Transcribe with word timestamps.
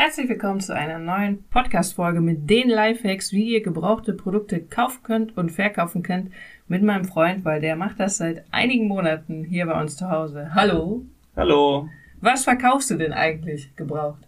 Herzlich 0.00 0.28
willkommen 0.28 0.60
zu 0.60 0.76
einer 0.76 1.00
neuen 1.00 1.42
Podcast-Folge 1.50 2.20
mit 2.20 2.48
den 2.48 2.68
Lifehacks, 2.68 3.32
wie 3.32 3.54
ihr 3.54 3.64
gebrauchte 3.64 4.12
Produkte 4.12 4.62
kaufen 4.62 5.02
könnt 5.02 5.36
und 5.36 5.50
verkaufen 5.50 6.04
könnt 6.04 6.30
mit 6.68 6.84
meinem 6.84 7.04
Freund, 7.04 7.44
weil 7.44 7.60
der 7.60 7.74
macht 7.74 7.98
das 7.98 8.18
seit 8.18 8.44
einigen 8.52 8.86
Monaten 8.86 9.42
hier 9.42 9.66
bei 9.66 9.78
uns 9.80 9.96
zu 9.96 10.08
Hause. 10.08 10.54
Hallo. 10.54 11.04
Hallo. 11.34 11.88
Was 12.20 12.44
verkaufst 12.44 12.92
du 12.92 12.94
denn 12.94 13.12
eigentlich 13.12 13.74
gebraucht? 13.74 14.22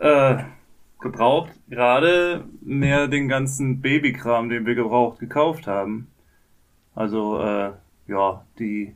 Äh, 0.00 0.38
gebraucht 1.02 1.52
gerade 1.68 2.46
mehr 2.62 3.06
den 3.06 3.28
ganzen 3.28 3.82
Babykram, 3.82 4.48
den 4.48 4.64
wir 4.64 4.74
gebraucht 4.74 5.18
gekauft 5.18 5.66
haben. 5.66 6.06
Also, 6.94 7.40
äh, 7.40 7.72
ja, 8.08 8.46
die, 8.58 8.94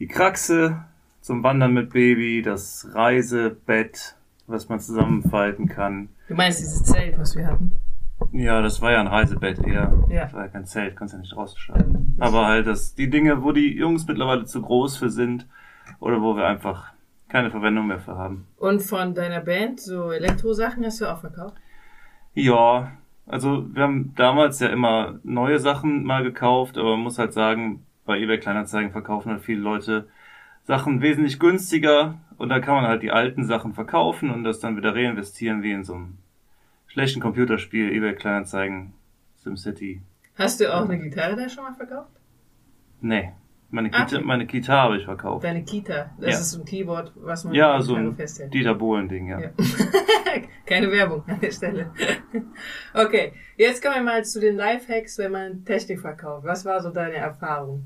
die 0.00 0.08
Kraxe 0.08 0.84
zum 1.20 1.44
Wandern 1.44 1.74
mit 1.74 1.90
Baby, 1.90 2.42
das 2.42 2.88
Reisebett, 2.92 4.17
was 4.48 4.68
man 4.68 4.80
zusammenfalten 4.80 5.68
kann. 5.68 6.08
Du 6.28 6.34
meinst 6.34 6.60
dieses 6.60 6.82
Zelt, 6.84 7.18
was 7.18 7.36
wir 7.36 7.46
hatten? 7.46 7.72
Ja, 8.32 8.60
das 8.62 8.82
war 8.82 8.92
ja 8.92 9.00
ein 9.00 9.06
Reisebett 9.06 9.58
eher. 9.60 9.92
Ja. 10.08 10.24
Das 10.24 10.32
war 10.32 10.42
ja 10.42 10.48
kein 10.48 10.66
Zelt, 10.66 10.96
kannst 10.96 11.14
ja 11.14 11.20
nicht 11.20 11.34
schlafen. 11.56 12.16
Aber 12.18 12.46
halt 12.46 12.66
das, 12.66 12.94
die 12.94 13.10
Dinge, 13.10 13.42
wo 13.42 13.52
die 13.52 13.76
Jungs 13.76 14.06
mittlerweile 14.06 14.44
zu 14.44 14.60
groß 14.60 14.96
für 14.96 15.10
sind 15.10 15.46
oder 16.00 16.20
wo 16.20 16.36
wir 16.36 16.46
einfach 16.46 16.92
keine 17.28 17.50
Verwendung 17.50 17.86
mehr 17.86 18.00
für 18.00 18.16
haben. 18.16 18.46
Und 18.56 18.82
von 18.82 19.14
deiner 19.14 19.40
Band, 19.40 19.80
so 19.80 20.10
Elektrosachen 20.10 20.84
hast 20.84 21.00
du 21.00 21.06
auch 21.06 21.20
verkauft? 21.20 21.56
Ja, 22.34 22.92
also 23.26 23.66
wir 23.74 23.82
haben 23.82 24.14
damals 24.16 24.60
ja 24.60 24.68
immer 24.68 25.20
neue 25.22 25.58
Sachen 25.58 26.04
mal 26.04 26.22
gekauft, 26.22 26.78
aber 26.78 26.92
man 26.92 27.00
muss 27.00 27.18
halt 27.18 27.32
sagen, 27.32 27.84
bei 28.04 28.18
eBay 28.18 28.38
Kleinanzeigen 28.38 28.90
verkaufen 28.90 29.30
halt 29.30 29.42
viele 29.42 29.60
Leute 29.60 30.08
Sachen 30.68 31.00
wesentlich 31.00 31.38
günstiger 31.40 32.18
und 32.36 32.50
da 32.50 32.60
kann 32.60 32.74
man 32.74 32.86
halt 32.86 33.02
die 33.02 33.10
alten 33.10 33.44
Sachen 33.46 33.72
verkaufen 33.72 34.28
und 34.30 34.44
das 34.44 34.60
dann 34.60 34.76
wieder 34.76 34.94
reinvestieren 34.94 35.62
wie 35.62 35.72
in 35.72 35.82
so 35.82 35.94
einem 35.94 36.18
schlechten 36.88 37.20
Computerspiel, 37.20 37.90
eBay 37.90 38.14
Kleinanzeigen, 38.14 38.92
SimCity. 39.36 40.02
Hast 40.36 40.60
du 40.60 40.70
auch 40.72 40.84
eine 40.84 40.98
Gitarre 40.98 41.36
da 41.36 41.48
schon 41.48 41.64
mal 41.64 41.72
verkauft? 41.72 42.10
Nee, 43.00 43.32
meine. 43.70 43.88
Kita, 43.90 44.20
meine 44.20 44.46
Kita 44.46 44.74
habe 44.74 44.98
ich 44.98 45.04
verkauft. 45.06 45.42
Deine 45.42 45.64
Kita, 45.64 46.10
das 46.20 46.34
Ja. 46.34 46.38
ist 46.38 46.50
so 46.50 46.60
ein 46.60 46.66
Keyboard, 46.66 47.12
was 47.16 47.44
man 47.44 47.54
Ja, 47.54 47.80
so 47.80 47.94
ein 47.94 48.14
festhält. 48.14 48.52
Dieter 48.52 48.74
Bohlen-Ding, 48.74 49.26
ja. 49.28 49.40
Ja. 49.40 49.50
Keine 50.66 50.92
Werbung 50.92 51.22
an 51.26 51.40
der 51.40 51.50
Stelle. 51.50 51.90
okay, 52.92 53.32
jetzt 53.56 53.82
kommen 53.82 53.94
wir 53.94 54.02
mal 54.02 54.22
zu 54.22 54.38
den 54.38 54.56
Lifehacks, 54.56 55.16
wenn 55.16 55.32
man 55.32 55.64
Technik 55.64 56.00
verkauft. 56.00 56.44
Was 56.44 56.66
war 56.66 56.82
so 56.82 56.90
deine 56.90 57.14
Erfahrung? 57.14 57.84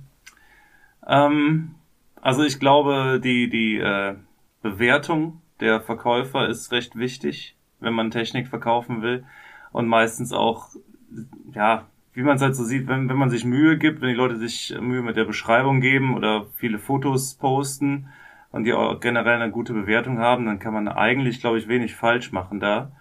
Ähm, 1.07 1.77
also 2.23 2.43
ich 2.43 2.59
glaube, 2.59 3.21
die, 3.23 3.51
die 3.51 3.79
äh, 3.79 4.15
Bewertung 4.63 5.43
der 5.61 5.81
Verkäufer 5.81 6.49
ist 6.49 6.73
recht 6.73 6.97
wichtig, 6.97 7.57
wenn 7.81 7.93
man 7.93 8.11
Technik 8.11 8.49
verkaufen 8.49 9.03
will. 9.03 9.25
Und 9.73 9.89
meistens 9.89 10.33
auch, 10.33 10.69
ja, 11.53 11.87
wie 12.15 12.23
man 12.23 12.37
es 12.37 12.43
halt 12.43 12.57
so 12.57 12.65
sieht, 12.65 12.89
wenn, 12.89 13.09
wenn 13.09 13.17
man 13.17 13.31
sich 13.31 13.45
Mühe 13.45 13.77
gibt, 13.77 14.01
wenn 14.01 14.09
die 14.09 14.15
Leute 14.15 14.37
sich 14.37 14.75
Mühe 14.81 15.03
mit 15.03 15.17
der 15.17 15.25
Beschreibung 15.25 15.81
geben 15.81 16.15
oder 16.15 16.47
viele 16.57 16.79
Fotos 16.79 17.35
posten 17.35 18.09
und 18.51 18.65
die 18.65 18.73
auch 18.73 19.01
generell 19.01 19.41
eine 19.41 19.51
gute 19.51 19.73
Bewertung 19.73 20.19
haben, 20.19 20.47
dann 20.47 20.59
kann 20.59 20.75
man 20.75 20.89
eigentlich, 20.89 21.41
glaube 21.41 21.59
ich, 21.59 21.69
wenig 21.69 21.95
falsch 21.95 22.33
machen 22.33 22.61
da. 22.61 22.93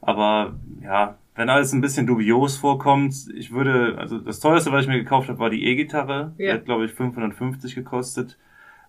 Aber 0.00 0.54
ja, 0.80 1.16
wenn 1.34 1.48
alles 1.48 1.72
ein 1.72 1.80
bisschen 1.80 2.06
dubios 2.06 2.56
vorkommt, 2.56 3.14
ich 3.34 3.52
würde, 3.52 3.96
also 3.98 4.18
das 4.18 4.40
teuerste, 4.40 4.72
was 4.72 4.82
ich 4.82 4.88
mir 4.88 4.98
gekauft 4.98 5.28
habe, 5.28 5.38
war 5.38 5.50
die 5.50 5.64
E-Gitarre. 5.64 6.34
Die 6.38 6.44
Ja. 6.44 6.54
hat, 6.54 6.64
glaube 6.64 6.84
ich, 6.84 6.92
550 6.92 7.74
gekostet. 7.74 8.38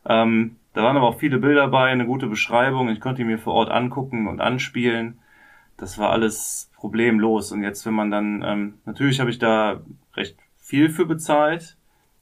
Ähm, 0.05 0.57
da 0.73 0.83
waren 0.83 0.97
aber 0.97 1.07
auch 1.07 1.19
viele 1.19 1.37
Bilder 1.37 1.67
bei, 1.67 1.91
eine 1.91 2.05
gute 2.05 2.27
Beschreibung. 2.27 2.89
Ich 2.89 2.99
konnte 2.99 3.21
die 3.21 3.27
mir 3.27 3.37
vor 3.37 3.53
Ort 3.53 3.69
angucken 3.69 4.27
und 4.27 4.41
anspielen. 4.41 5.19
Das 5.77 5.97
war 5.97 6.11
alles 6.11 6.71
problemlos. 6.75 7.51
Und 7.51 7.63
jetzt, 7.63 7.85
wenn 7.85 7.93
man 7.93 8.11
dann, 8.11 8.43
ähm, 8.45 8.73
natürlich 8.85 9.19
habe 9.19 9.29
ich 9.29 9.39
da 9.39 9.81
recht 10.15 10.37
viel 10.57 10.89
für 10.89 11.05
bezahlt, 11.05 11.77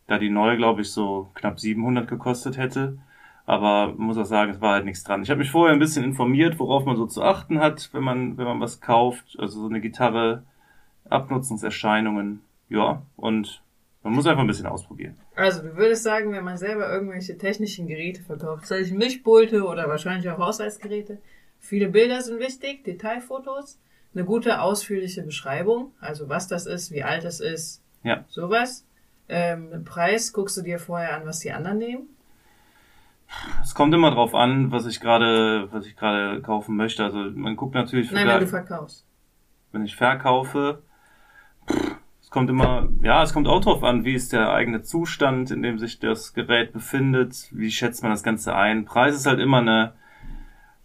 da 0.08 0.18
die 0.18 0.30
neue, 0.30 0.58
glaube 0.58 0.82
ich, 0.82 0.92
so 0.92 1.30
knapp 1.36 1.60
700 1.60 2.08
gekostet 2.08 2.58
hätte. 2.58 2.98
Aber 3.46 3.94
muss 3.98 4.18
auch 4.18 4.26
sagen, 4.26 4.52
es 4.52 4.62
war 4.62 4.74
halt 4.74 4.86
nichts 4.86 5.04
dran. 5.04 5.24
Ich 5.24 5.30
habe 5.30 5.40
mich 5.40 5.52
vorher 5.52 5.74
ein 5.74 5.80
bisschen 5.80 6.04
informiert, 6.04 6.60
worauf 6.60 6.86
man 6.86 6.96
so 6.96 7.06
zu 7.06 7.24
achten 7.24 7.60
hat, 7.60 7.90
wenn 7.94 8.04
man, 8.04 8.38
wenn 8.38 8.46
man 8.46 8.60
was 8.60 8.82
kauft. 8.82 9.38
Also 9.40 9.62
so 9.62 9.68
eine 9.68 9.82
Gitarre, 9.82 10.44
Abnutzungserscheinungen, 11.10 12.42
ja. 12.70 13.02
Und 13.16 13.64
man 14.04 14.14
muss 14.14 14.28
einfach 14.28 14.42
ein 14.42 14.48
bisschen 14.48 14.68
ausprobieren. 14.68 15.16
Also, 15.36 15.62
du 15.62 15.76
würdest 15.78 16.04
sagen, 16.04 16.34
wenn 16.34 16.44
man 16.44 16.58
selber 16.58 16.92
irgendwelche 16.92 17.38
technischen 17.38 17.88
Geräte 17.88 18.22
verkauft, 18.22 18.68
sei 18.68 18.80
es 18.80 18.92
Mischpulte 18.92 19.64
oder 19.64 19.88
wahrscheinlich 19.88 20.30
auch 20.30 20.38
Haushaltsgeräte, 20.38 21.20
viele 21.60 21.88
Bilder 21.88 22.22
sind 22.22 22.40
wichtig, 22.40 22.84
Detailfotos, 22.84 23.80
eine 24.14 24.26
gute 24.26 24.62
ausführliche 24.62 25.24
Beschreibung, 25.24 25.94
also 26.02 26.28
was 26.28 26.48
das 26.48 26.66
ist, 26.66 26.92
wie 26.92 27.04
alt 27.04 27.24
es 27.24 27.40
ist, 27.40 27.82
Ja. 28.04 28.26
sowas. 28.28 28.86
Ähm, 29.30 29.86
Preis 29.86 30.34
guckst 30.34 30.58
du 30.58 30.62
dir 30.62 30.80
vorher 30.80 31.16
an, 31.16 31.26
was 31.26 31.40
die 31.40 31.52
anderen 31.54 31.78
nehmen. 31.78 32.10
Es 33.64 33.74
kommt 33.74 33.94
immer 33.94 34.12
drauf 34.12 34.36
an, 34.36 34.72
was 34.74 34.86
ich 34.86 35.00
gerade, 35.00 35.70
was 35.72 35.86
ich 35.86 35.96
gerade 35.96 36.42
kaufen 36.42 36.76
möchte. 36.76 37.06
Also 37.06 37.18
man 37.34 37.56
guckt 37.56 37.74
natürlich, 37.76 38.12
Nein, 38.12 38.28
wenn 38.28 38.40
du 38.42 38.48
verkaufst. 38.48 39.06
wenn 39.72 39.86
ich 39.86 39.96
verkaufe, 39.96 40.84
kommt 42.32 42.50
immer, 42.50 42.88
ja, 43.04 43.22
es 43.22 43.34
kommt 43.34 43.48
auch 43.48 43.62
drauf 43.62 43.84
an, 43.84 44.06
wie 44.06 44.14
ist 44.16 44.34
der 44.34 44.52
eigene 44.52 44.82
Zustand, 44.82 45.52
in 45.52 45.62
dem 45.62 45.78
sich 45.78 46.00
das 46.00 46.34
Gerät 46.34 46.74
befindet, 46.74 47.50
wie 47.52 47.70
schätzt 47.70 48.02
man 48.02 48.12
das 48.12 48.24
Ganze 48.24 48.56
ein. 48.56 48.86
Preis 48.86 49.16
ist 49.16 49.26
halt 49.28 49.40
immer 49.40 49.58
eine, 49.58 49.94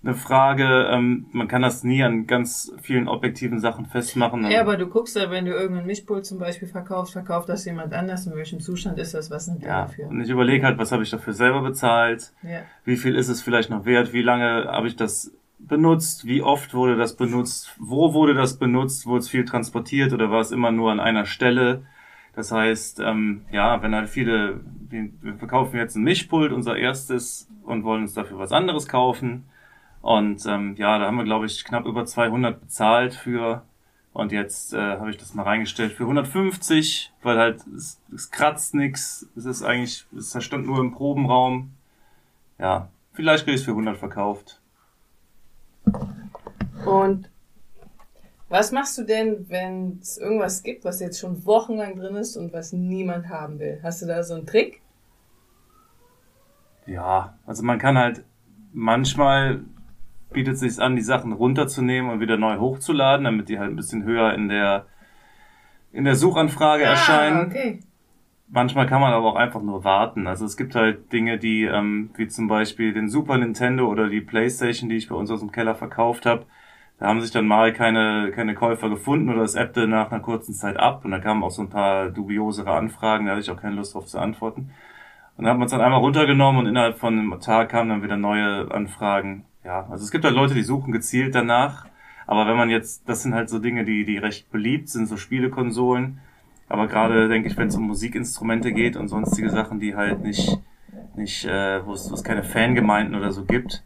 eine 0.03 0.15
Frage, 0.15 0.89
ähm, 0.91 1.27
man 1.33 1.47
kann 1.47 1.62
das 1.62 1.84
nie 1.84 2.03
an 2.03 2.27
ganz 2.27 2.73
vielen 2.83 3.07
objektiven 3.09 3.61
Sachen 3.61 3.87
festmachen. 3.87 4.45
Ja, 4.51 4.61
aber 4.61 4.77
du 4.77 4.89
guckst 4.89 5.17
ja, 5.17 5.31
wenn 5.31 5.45
du 5.45 5.53
irgendein 5.53 5.87
Mischpult 5.87 6.27
zum 6.27 6.41
Beispiel 6.41 6.67
verkaufst, 6.69 7.12
verkauft 7.12 7.49
das 7.49 7.65
jemand 7.65 7.95
anders, 7.95 8.27
in 8.27 8.34
welchem 8.34 8.59
Zustand 8.59 8.99
ist 8.99 9.15
das, 9.15 9.31
was 9.31 9.47
der 9.47 9.57
ja, 9.69 9.83
dafür? 9.83 10.09
und 10.09 10.21
ich 10.21 10.28
überlege 10.28 10.67
halt, 10.67 10.78
was 10.78 10.91
habe 10.91 11.05
ich 11.05 11.11
dafür 11.11 11.33
selber 11.33 11.63
bezahlt, 11.63 12.33
Ja. 12.43 12.63
wie 12.84 12.97
viel 12.97 13.15
ist 13.15 13.28
es 13.28 13.41
vielleicht 13.41 13.71
noch 13.71 13.84
wert, 13.84 14.13
wie 14.13 14.23
lange 14.23 14.67
habe 14.67 14.89
ich 14.89 14.97
das 14.97 15.33
benutzt, 15.69 16.27
wie 16.27 16.43
oft 16.43 16.75
wurde 16.75 16.97
das 16.97 17.16
benutzt, 17.16 17.75
wo 17.78 18.15
wurde 18.15 18.34
das 18.34 18.59
benutzt, 18.59 19.06
wurde 19.06 19.21
es 19.21 19.28
viel 19.28 19.44
transportiert 19.44 20.12
oder 20.12 20.31
war 20.31 20.41
es 20.41 20.50
immer 20.50 20.71
nur 20.71 20.93
an 20.93 21.00
einer 21.00 21.27
Stelle. 21.27 21.87
Das 22.34 22.53
heißt, 22.53 23.00
ähm, 23.00 23.47
ja, 23.50 23.82
wenn 23.82 23.94
halt 23.94 24.09
viele, 24.09 24.60
wir 24.91 25.34
verkaufen 25.38 25.77
jetzt 25.77 25.97
ein 25.97 26.03
Mischpult, 26.03 26.53
unser 26.53 26.77
erstes, 26.77 27.49
und 27.66 27.84
wollen 27.84 28.03
uns 28.03 28.15
dafür 28.15 28.38
was 28.38 28.53
anderes 28.53 28.87
kaufen. 28.87 29.44
Und 30.00 30.47
ähm, 30.47 30.77
ja, 30.78 30.99
da 30.99 31.06
haben 31.06 31.16
wir, 31.16 31.25
glaube 31.25 31.47
ich, 31.47 31.65
knapp 31.65 31.84
über 31.84 32.06
200 32.06 32.60
bezahlt 32.60 33.15
für. 33.15 33.62
Und 34.12 34.33
jetzt 34.33 34.72
äh, 34.72 34.78
habe 34.78 35.10
ich 35.10 35.19
das 35.19 35.34
mal 35.34 35.43
reingestellt 35.43 35.93
für 35.93 36.04
150, 36.04 37.12
weil 37.22 37.38
halt 37.38 37.60
es, 37.77 38.00
es 38.15 38.31
kratzt 38.31 38.75
nix. 38.75 39.28
Es 39.37 39.44
ist 39.44 39.62
eigentlich, 39.62 40.06
es 40.16 40.43
stand 40.43 40.66
nur 40.66 40.78
im 40.78 40.93
Probenraum. 40.93 41.72
Ja, 42.59 42.88
vielleicht 43.12 43.44
kriege 43.44 43.56
ich 43.56 43.60
es 43.60 43.65
für 43.65 43.72
100 43.72 43.98
verkauft. 43.98 44.60
Und 46.84 47.30
was 48.48 48.70
machst 48.70 48.97
du 48.97 49.02
denn, 49.02 49.48
wenn 49.48 49.98
es 50.00 50.19
irgendwas 50.19 50.62
gibt, 50.62 50.84
was 50.84 51.00
jetzt 51.00 51.19
schon 51.19 51.44
wochenlang 51.44 51.97
drin 51.97 52.14
ist 52.16 52.36
und 52.36 52.52
was 52.52 52.72
niemand 52.72 53.28
haben 53.28 53.58
will? 53.58 53.80
Hast 53.82 54.02
du 54.02 54.06
da 54.06 54.22
so 54.22 54.34
einen 54.34 54.47
Trick? 54.47 54.80
Ja, 56.86 57.36
also 57.44 57.64
man 57.64 57.78
kann 57.78 57.98
halt 57.98 58.24
manchmal 58.72 59.64
bietet 60.30 60.54
es 60.54 60.60
sich 60.60 60.78
an, 60.80 60.97
die 60.97 61.02
Sachen 61.02 61.32
runterzunehmen 61.32 62.10
und 62.10 62.20
wieder 62.20 62.36
neu 62.36 62.58
hochzuladen, 62.58 63.24
damit 63.24 63.48
die 63.48 63.58
halt 63.58 63.70
ein 63.70 63.76
bisschen 63.76 64.04
höher 64.04 64.34
in 64.34 64.48
der 64.48 64.86
in 65.92 66.04
der 66.04 66.14
Suchanfrage 66.14 66.84
erscheinen. 66.84 67.36
Ah, 67.38 67.47
okay. 67.47 67.80
Manchmal 68.49 68.87
kann 68.87 69.01
man 69.01 69.12
aber 69.12 69.27
auch 69.27 69.37
einfach 69.37 69.62
nur 69.62 69.84
warten. 69.84 70.27
Also 70.27 70.45
es 70.45 70.57
gibt 70.57 70.75
halt 70.75 71.12
Dinge, 71.12 71.39
die, 71.39 71.65
ähm, 71.65 72.11
wie 72.17 72.29
zum 72.29 72.47
Beispiel 72.49 72.93
den 72.93 73.09
Super 73.09 73.39
Nintendo 73.39 73.89
oder 73.89 74.09
die 74.09 74.21
Playstation, 74.21 74.89
die 74.89 74.97
ich 74.97 75.09
bei 75.09 75.17
uns 75.17 75.31
aus 75.31 75.41
dem 75.41 75.51
Keller 75.53 75.75
verkauft 75.75 76.27
habe. 76.27 76.47
Da 76.99 77.07
haben 77.09 77.21
sich 77.21 77.31
dann 77.33 77.47
mal 77.47 77.72
keine, 77.72 78.31
keine 78.34 78.54
Käufer 78.54 78.89
gefunden 78.89 79.28
oder 79.28 79.43
es 79.43 79.54
ebbte 79.54 79.87
nach 79.87 80.10
einer 80.10 80.21
kurzen 80.22 80.54
Zeit 80.54 80.78
ab 80.78 81.04
und 81.04 81.10
da 81.10 81.19
kamen 81.19 81.43
auch 81.43 81.51
so 81.51 81.63
ein 81.63 81.69
paar 81.71 82.09
dubiosere 82.10 82.71
Anfragen, 82.71 83.27
da 83.27 83.33
hatte 83.33 83.43
ich 83.43 83.51
auch 83.51 83.60
keine 83.60 83.75
Lust 83.75 83.95
drauf 83.95 84.07
zu 84.07 84.19
antworten. 84.19 84.71
Und 85.37 85.45
dann 85.45 85.51
hat 85.53 85.59
man 85.59 85.66
es 85.66 85.72
dann 85.72 85.83
einmal 85.83 86.01
runtergenommen 86.01 86.60
und 86.60 86.66
innerhalb 86.66 86.99
von 86.99 87.19
einem 87.19 87.41
Tag 87.41 87.69
kamen 87.69 87.91
dann 87.91 88.03
wieder 88.03 88.16
neue 88.16 88.71
Anfragen. 88.71 89.45
Ja, 89.65 89.87
also 89.91 90.04
es 90.04 90.10
gibt 90.10 90.25
halt 90.25 90.34
Leute, 90.34 90.54
die 90.54 90.63
suchen 90.63 90.92
gezielt 90.92 91.34
danach. 91.34 91.87
Aber 92.27 92.47
wenn 92.47 92.57
man 92.57 92.71
jetzt, 92.71 93.09
das 93.09 93.22
sind 93.22 93.34
halt 93.34 93.51
so 93.51 93.59
Dinge, 93.59 93.84
die, 93.84 94.04
die 94.04 94.19
recht 94.19 94.51
beliebt 94.51 94.89
sind, 94.89 95.07
so 95.07 95.16
Spielekonsolen. 95.16 96.21
Aber 96.68 96.89
gerade 96.89 97.28
denke 97.28 97.48
ich, 97.48 97.57
wenn 97.57 97.68
es 97.68 97.77
um 97.77 97.86
Musikinstrumente 97.86 98.72
geht 98.72 98.97
und 98.97 99.09
sonstige 99.09 99.51
Sachen, 99.51 99.78
die 99.78 99.95
halt 99.95 100.22
nicht, 100.22 100.59
nicht, 101.15 101.45
äh, 101.45 101.84
wo 101.86 101.92
es 101.92 102.24
keine 102.24 102.42
Fangemeinden 102.42 103.15
oder 103.15 103.33
so 103.33 103.45
gibt, 103.45 103.83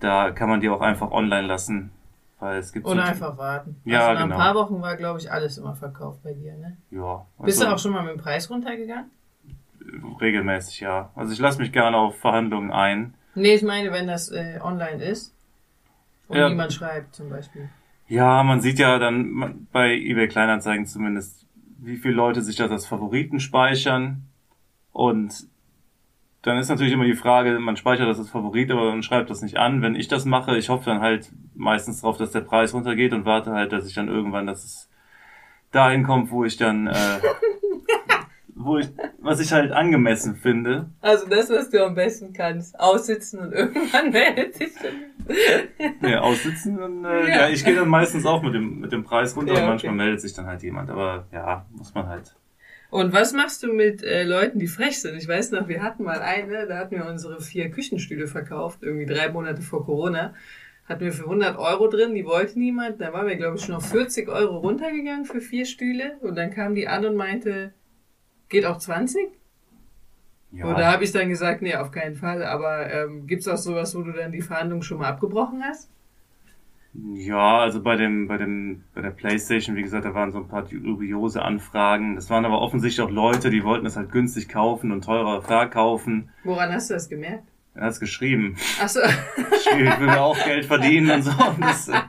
da 0.00 0.30
kann 0.30 0.48
man 0.48 0.60
die 0.60 0.68
auch 0.68 0.80
einfach 0.80 1.10
online 1.10 1.46
lassen. 1.46 1.90
Weil 2.38 2.58
es 2.58 2.72
gibt 2.72 2.86
Oder 2.86 3.02
so, 3.02 3.08
einfach 3.08 3.38
warten. 3.38 3.76
Ja, 3.84 4.08
also 4.08 4.12
nach 4.12 4.22
genau. 4.24 4.34
ein 4.34 4.40
paar 4.40 4.54
Wochen 4.54 4.82
war, 4.82 4.96
glaube 4.96 5.18
ich, 5.18 5.32
alles 5.32 5.56
immer 5.56 5.74
verkauft 5.74 6.22
bei 6.22 6.34
dir, 6.34 6.54
ne? 6.54 6.76
ja, 6.90 7.24
Bist 7.42 7.58
also 7.58 7.70
du 7.70 7.74
auch 7.74 7.78
schon 7.78 7.92
mal 7.92 8.02
mit 8.02 8.12
dem 8.12 8.20
Preis 8.20 8.50
runtergegangen? 8.50 9.10
regelmäßig, 10.20 10.80
ja. 10.80 11.10
Also 11.14 11.32
ich 11.32 11.38
lasse 11.38 11.60
mich 11.60 11.72
gerne 11.72 11.96
auf 11.96 12.18
Verhandlungen 12.18 12.70
ein. 12.70 13.14
Nee, 13.34 13.54
ich 13.54 13.62
meine, 13.62 13.92
wenn 13.92 14.06
das 14.06 14.30
äh, 14.30 14.58
online 14.62 15.02
ist. 15.02 15.34
Und 16.28 16.38
ja. 16.38 16.48
niemand 16.48 16.72
schreibt 16.72 17.14
zum 17.14 17.30
Beispiel. 17.30 17.68
Ja, 18.08 18.42
man 18.42 18.60
sieht 18.60 18.78
ja 18.78 18.98
dann 18.98 19.66
bei 19.72 19.94
eBay 19.94 20.28
Kleinanzeigen 20.28 20.86
zumindest, 20.86 21.46
wie 21.78 21.96
viele 21.96 22.14
Leute 22.14 22.42
sich 22.42 22.56
das 22.56 22.70
als 22.70 22.86
Favoriten 22.86 23.40
speichern. 23.40 24.22
Und 24.92 25.48
dann 26.42 26.58
ist 26.58 26.68
natürlich 26.68 26.92
immer 26.92 27.04
die 27.04 27.14
Frage, 27.14 27.58
man 27.58 27.76
speichert 27.76 28.08
das 28.08 28.18
als 28.18 28.30
Favorit, 28.30 28.70
aber 28.70 28.90
man 28.90 29.02
schreibt 29.02 29.30
das 29.30 29.42
nicht 29.42 29.56
an. 29.56 29.82
Wenn 29.82 29.96
ich 29.96 30.08
das 30.08 30.24
mache, 30.24 30.56
ich 30.56 30.68
hoffe 30.68 30.84
dann 30.86 31.00
halt 31.00 31.32
meistens 31.54 32.00
darauf, 32.00 32.18
dass 32.18 32.30
der 32.30 32.40
Preis 32.40 32.72
runtergeht 32.72 33.12
und 33.12 33.24
warte 33.24 33.50
halt, 33.52 33.72
dass 33.72 33.86
ich 33.86 33.94
dann 33.94 34.08
irgendwann, 34.08 34.46
dass 34.46 34.64
es 34.64 34.88
dahin 35.72 36.04
kommt, 36.04 36.30
wo 36.30 36.44
ich 36.44 36.56
dann, 36.56 36.86
äh, 36.86 36.92
wo 38.56 38.78
ich, 38.78 38.88
was 39.18 39.38
ich 39.38 39.52
halt 39.52 39.70
angemessen 39.70 40.34
finde. 40.34 40.88
Also 41.00 41.28
das, 41.28 41.50
was 41.50 41.70
du 41.70 41.84
am 41.84 41.94
besten 41.94 42.32
kannst, 42.32 42.78
aussitzen 42.80 43.38
und 43.38 43.52
irgendwann 43.52 44.10
meldet 44.12 44.54
sich 44.54 44.72
dann. 44.82 46.10
ja, 46.10 46.20
aussitzen 46.20 46.82
und 46.82 47.04
äh, 47.04 47.28
ja. 47.28 47.36
ja 47.36 47.48
ich 47.48 47.64
gehe 47.64 47.74
dann 47.74 47.88
meistens 47.88 48.24
auch 48.24 48.42
mit 48.42 48.54
dem 48.54 48.80
mit 48.80 48.92
dem 48.92 49.04
Preis 49.04 49.36
runter 49.36 49.54
ja, 49.54 49.60
und 49.60 49.66
manchmal 49.68 49.94
meldet 49.94 50.20
sich 50.20 50.32
dann 50.32 50.46
halt 50.46 50.62
jemand, 50.62 50.90
aber 50.90 51.26
ja, 51.32 51.66
muss 51.70 51.94
man 51.94 52.08
halt. 52.08 52.34
Und 52.88 53.12
was 53.12 53.32
machst 53.32 53.62
du 53.62 53.72
mit 53.72 54.02
äh, 54.02 54.24
Leuten, 54.24 54.58
die 54.58 54.68
frech 54.68 55.00
sind? 55.00 55.16
Ich 55.16 55.28
weiß 55.28 55.50
noch, 55.50 55.68
wir 55.68 55.82
hatten 55.82 56.04
mal 56.04 56.20
eine, 56.20 56.66
da 56.66 56.78
hatten 56.78 56.96
wir 56.96 57.06
unsere 57.06 57.40
vier 57.40 57.70
Küchenstühle 57.70 58.26
verkauft, 58.26 58.78
irgendwie 58.82 59.06
drei 59.06 59.28
Monate 59.28 59.60
vor 59.60 59.84
Corona 59.84 60.34
hatten 60.88 61.04
wir 61.04 61.12
für 61.12 61.24
100 61.24 61.58
Euro 61.58 61.88
drin, 61.88 62.14
die 62.14 62.24
wollte 62.24 62.58
niemand. 62.58 63.00
Da 63.00 63.12
waren 63.12 63.26
wir, 63.26 63.34
glaube 63.36 63.56
ich, 63.56 63.64
schon 63.64 63.74
auf 63.74 63.88
40 63.88 64.28
Euro 64.28 64.58
runtergegangen 64.58 65.24
für 65.24 65.40
vier 65.40 65.66
Stühle. 65.66 66.16
Und 66.20 66.36
dann 66.36 66.52
kam 66.52 66.76
die 66.76 66.86
an 66.86 67.04
und 67.04 67.16
meinte, 67.16 67.72
geht 68.48 68.64
auch 68.64 68.78
20? 68.78 69.28
Ja. 70.52 70.66
Und 70.66 70.78
da 70.78 70.92
habe 70.92 71.04
ich 71.04 71.12
dann 71.12 71.28
gesagt, 71.28 71.62
nee, 71.62 71.74
auf 71.74 71.90
keinen 71.90 72.14
Fall. 72.14 72.42
Aber 72.44 72.90
ähm, 72.90 73.26
gibt 73.26 73.42
es 73.42 73.48
auch 73.48 73.56
sowas, 73.56 73.94
wo 73.94 74.02
du 74.02 74.12
dann 74.12 74.32
die 74.32 74.42
Verhandlung 74.42 74.82
schon 74.82 74.98
mal 74.98 75.08
abgebrochen 75.08 75.62
hast? 75.62 75.90
Ja, 77.14 77.58
also 77.58 77.82
bei 77.82 77.96
dem, 77.96 78.26
bei 78.26 78.38
dem, 78.38 78.84
bei 78.94 79.02
der 79.02 79.10
Playstation, 79.10 79.76
wie 79.76 79.82
gesagt, 79.82 80.06
da 80.06 80.14
waren 80.14 80.32
so 80.32 80.38
ein 80.38 80.48
paar 80.48 80.62
dubiose 80.62 81.42
Anfragen. 81.42 82.14
Das 82.14 82.30
waren 82.30 82.44
aber 82.44 82.60
offensichtlich 82.60 83.04
auch 83.04 83.10
Leute, 83.10 83.50
die 83.50 83.64
wollten 83.64 83.84
das 83.84 83.96
halt 83.96 84.10
günstig 84.12 84.48
kaufen 84.48 84.92
und 84.92 85.04
teurer 85.04 85.42
verkaufen. 85.42 86.30
Woran 86.44 86.72
hast 86.72 86.88
du 86.88 86.94
das 86.94 87.08
gemerkt? 87.08 87.44
Er 87.76 87.84
hat 87.84 87.92
es 87.92 88.00
geschrieben. 88.00 88.56
Ach 88.80 88.88
so. 88.88 89.00
Geschrieben, 89.00 89.88
ich 89.88 90.00
will 90.00 90.06
mir 90.06 90.20
auch 90.20 90.44
Geld 90.44 90.64
verdienen 90.64 91.10
und 91.10 91.22
so. 91.22 91.30
Und 91.30 91.60
das, 91.60 91.86
ja. 91.88 92.02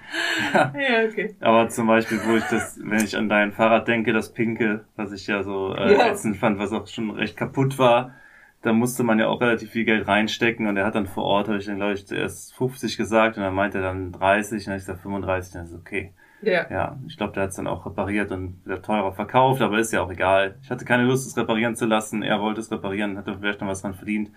ja, 0.53 1.05
okay. 1.09 1.35
Aber 1.41 1.67
zum 1.69 1.87
Beispiel, 1.87 2.19
wo 2.25 2.37
ich 2.37 2.43
das, 2.45 2.79
wenn 2.81 3.03
ich 3.03 3.17
an 3.17 3.27
dein 3.27 3.51
Fahrrad 3.51 3.87
denke, 3.87 4.13
das 4.13 4.33
Pinke, 4.33 4.85
was 4.95 5.11
ich 5.11 5.27
ja 5.27 5.43
so 5.43 5.75
äh, 5.75 5.93
ja. 5.93 6.07
ätzend 6.07 6.37
fand, 6.37 6.57
was 6.57 6.71
auch 6.71 6.87
schon 6.87 7.11
recht 7.11 7.35
kaputt 7.35 7.77
war, 7.77 8.13
da 8.61 8.73
musste 8.73 9.03
man 9.03 9.19
ja 9.19 9.27
auch 9.27 9.41
relativ 9.41 9.71
viel 9.71 9.85
Geld 9.85 10.07
reinstecken 10.07 10.67
und 10.67 10.77
er 10.77 10.85
hat 10.85 10.95
dann 10.95 11.05
vor 11.05 11.23
Ort, 11.23 11.47
habe 11.47 11.57
ich 11.57 11.65
dann 11.65 11.75
glaube 11.75 11.93
ich 11.93 12.07
zuerst 12.07 12.55
50 12.55 12.97
gesagt 12.97 13.37
und 13.37 13.43
dann 13.43 13.53
meinte 13.53 13.79
er 13.79 13.83
dann 13.83 14.11
30 14.11 14.59
und 14.59 14.67
dann 14.67 14.77
ich 14.77 14.81
gesagt 14.83 15.01
35, 15.01 15.53
dann 15.53 15.65
ist 15.65 15.75
okay. 15.75 16.13
Ja. 16.41 16.69
Ja, 16.69 16.99
ich 17.07 17.17
glaube, 17.17 17.33
der 17.33 17.43
hat 17.43 17.49
es 17.49 17.55
dann 17.55 17.67
auch 17.67 17.85
repariert 17.85 18.31
und 18.31 18.63
wieder 18.63 18.81
teurer 18.81 19.11
verkauft, 19.11 19.61
aber 19.61 19.79
ist 19.79 19.91
ja 19.91 20.01
auch 20.01 20.11
egal. 20.11 20.55
Ich 20.61 20.69
hatte 20.69 20.85
keine 20.85 21.03
Lust, 21.03 21.27
es 21.27 21.35
reparieren 21.35 21.75
zu 21.75 21.85
lassen. 21.85 22.21
Er 22.21 22.39
wollte 22.41 22.61
es 22.61 22.71
reparieren, 22.71 23.17
hat 23.17 23.25
vielleicht 23.39 23.61
noch 23.61 23.67
was 23.67 23.81
dran 23.81 23.95
verdient. 23.95 24.31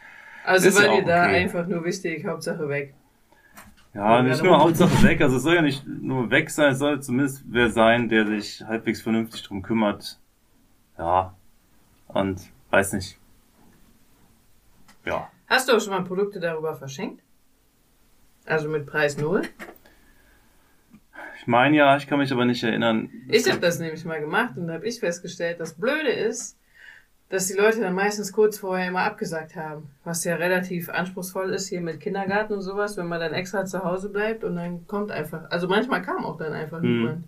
Also 0.44 0.68
ist 0.68 0.76
war 0.76 0.86
ja 0.86 1.00
dir 1.00 1.06
da 1.06 1.24
okay. 1.24 1.36
einfach 1.36 1.66
nur 1.66 1.84
wichtig, 1.84 2.24
Hauptsache 2.24 2.68
weg. 2.68 2.94
Ja, 3.92 4.22
nicht 4.22 4.42
nur 4.42 4.58
Hauptsache 4.58 5.02
weg, 5.02 5.20
also 5.20 5.36
es 5.36 5.42
soll 5.42 5.56
ja 5.56 5.62
nicht 5.62 5.84
nur 5.86 6.30
weg 6.30 6.48
sein, 6.50 6.72
es 6.72 6.78
soll 6.78 7.02
zumindest 7.02 7.42
wer 7.48 7.70
sein, 7.70 8.08
der 8.08 8.26
sich 8.26 8.62
halbwegs 8.62 9.00
vernünftig 9.00 9.42
drum 9.42 9.62
kümmert. 9.62 10.18
Ja. 10.96 11.34
Und 12.06 12.40
weiß 12.70 12.92
nicht. 12.92 13.18
Ja. 15.04 15.30
Hast 15.48 15.68
du 15.68 15.72
auch 15.72 15.80
schon 15.80 15.92
mal 15.92 16.04
Produkte 16.04 16.38
darüber 16.38 16.76
verschenkt? 16.76 17.22
Also 18.46 18.68
mit 18.68 18.86
Preis 18.86 19.16
null? 19.18 19.42
Ich 21.40 21.46
meine 21.46 21.76
ja, 21.76 21.96
ich 21.96 22.06
kann 22.06 22.18
mich 22.18 22.32
aber 22.32 22.44
nicht 22.44 22.62
erinnern. 22.62 23.10
Ich 23.28 23.48
habe 23.48 23.60
das 23.60 23.78
nämlich 23.78 24.04
mal 24.04 24.20
gemacht 24.20 24.56
und 24.56 24.68
da 24.68 24.74
habe 24.74 24.86
ich 24.86 25.00
festgestellt, 25.00 25.58
das 25.58 25.74
Blöde 25.74 26.10
ist, 26.10 26.58
dass 27.30 27.46
die 27.46 27.56
Leute 27.56 27.80
dann 27.80 27.94
meistens 27.94 28.32
kurz 28.32 28.58
vorher 28.58 28.88
immer 28.88 29.02
abgesagt 29.02 29.54
haben. 29.54 29.88
Was 30.04 30.24
ja 30.24 30.34
relativ 30.34 30.88
anspruchsvoll 30.90 31.50
ist 31.50 31.68
hier 31.68 31.80
mit 31.80 32.00
Kindergarten 32.00 32.52
und 32.52 32.60
sowas, 32.60 32.96
wenn 32.96 33.06
man 33.06 33.20
dann 33.20 33.32
extra 33.32 33.64
zu 33.64 33.84
Hause 33.84 34.10
bleibt 34.10 34.42
und 34.42 34.56
dann 34.56 34.86
kommt 34.88 35.12
einfach, 35.12 35.48
also 35.48 35.68
manchmal 35.68 36.02
kam 36.02 36.24
auch 36.24 36.36
dann 36.36 36.52
einfach 36.52 36.82
hm. 36.82 36.96
niemand. 36.98 37.24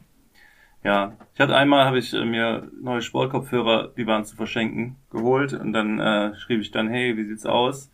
Ja, 0.85 1.13
ich 1.33 1.41
hatte 1.41 1.55
einmal, 1.55 1.85
habe 1.85 1.99
ich 1.99 2.13
äh, 2.13 2.25
mir 2.25 2.69
neue 2.83 3.01
Sportkopfhörer, 3.01 3.93
die 3.97 4.07
waren 4.09 4.25
zu 4.25 4.35
verschenken, 4.35 4.97
geholt 5.13 5.53
und 5.53 5.73
dann 5.73 6.01
äh, 6.01 6.35
schrieb 6.35 6.61
ich 6.61 6.73
dann, 6.73 6.89
hey, 6.89 7.17
wie 7.17 7.25
sieht's 7.25 7.47
aus? 7.47 7.89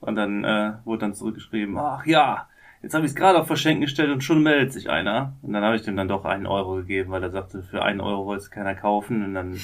Und 0.00 0.16
dann 0.16 0.44
äh, 0.44 0.74
wurde 0.84 1.00
dann 1.00 1.14
zurückgeschrieben, 1.14 1.78
ach 1.78 2.04
ja, 2.04 2.46
jetzt 2.82 2.92
habe 2.92 3.06
ich 3.06 3.12
es 3.12 3.16
gerade 3.16 3.38
auf 3.38 3.46
Verschenken 3.46 3.80
gestellt 3.80 4.10
und 4.10 4.22
schon 4.22 4.42
meldet 4.42 4.74
sich 4.74 4.90
einer. 4.90 5.32
Und 5.40 5.54
dann 5.54 5.64
habe 5.64 5.76
ich 5.76 5.82
dem 5.82 5.96
dann 5.96 6.08
doch 6.08 6.26
einen 6.26 6.46
Euro 6.46 6.76
gegeben, 6.76 7.10
weil 7.10 7.22
er 7.22 7.30
sagte, 7.30 7.62
für 7.62 7.82
einen 7.82 8.02
Euro 8.02 8.26
wollte 8.26 8.42
es 8.42 8.50
keiner 8.50 8.74
kaufen. 8.74 9.24
Und 9.24 9.32
dann 9.32 9.58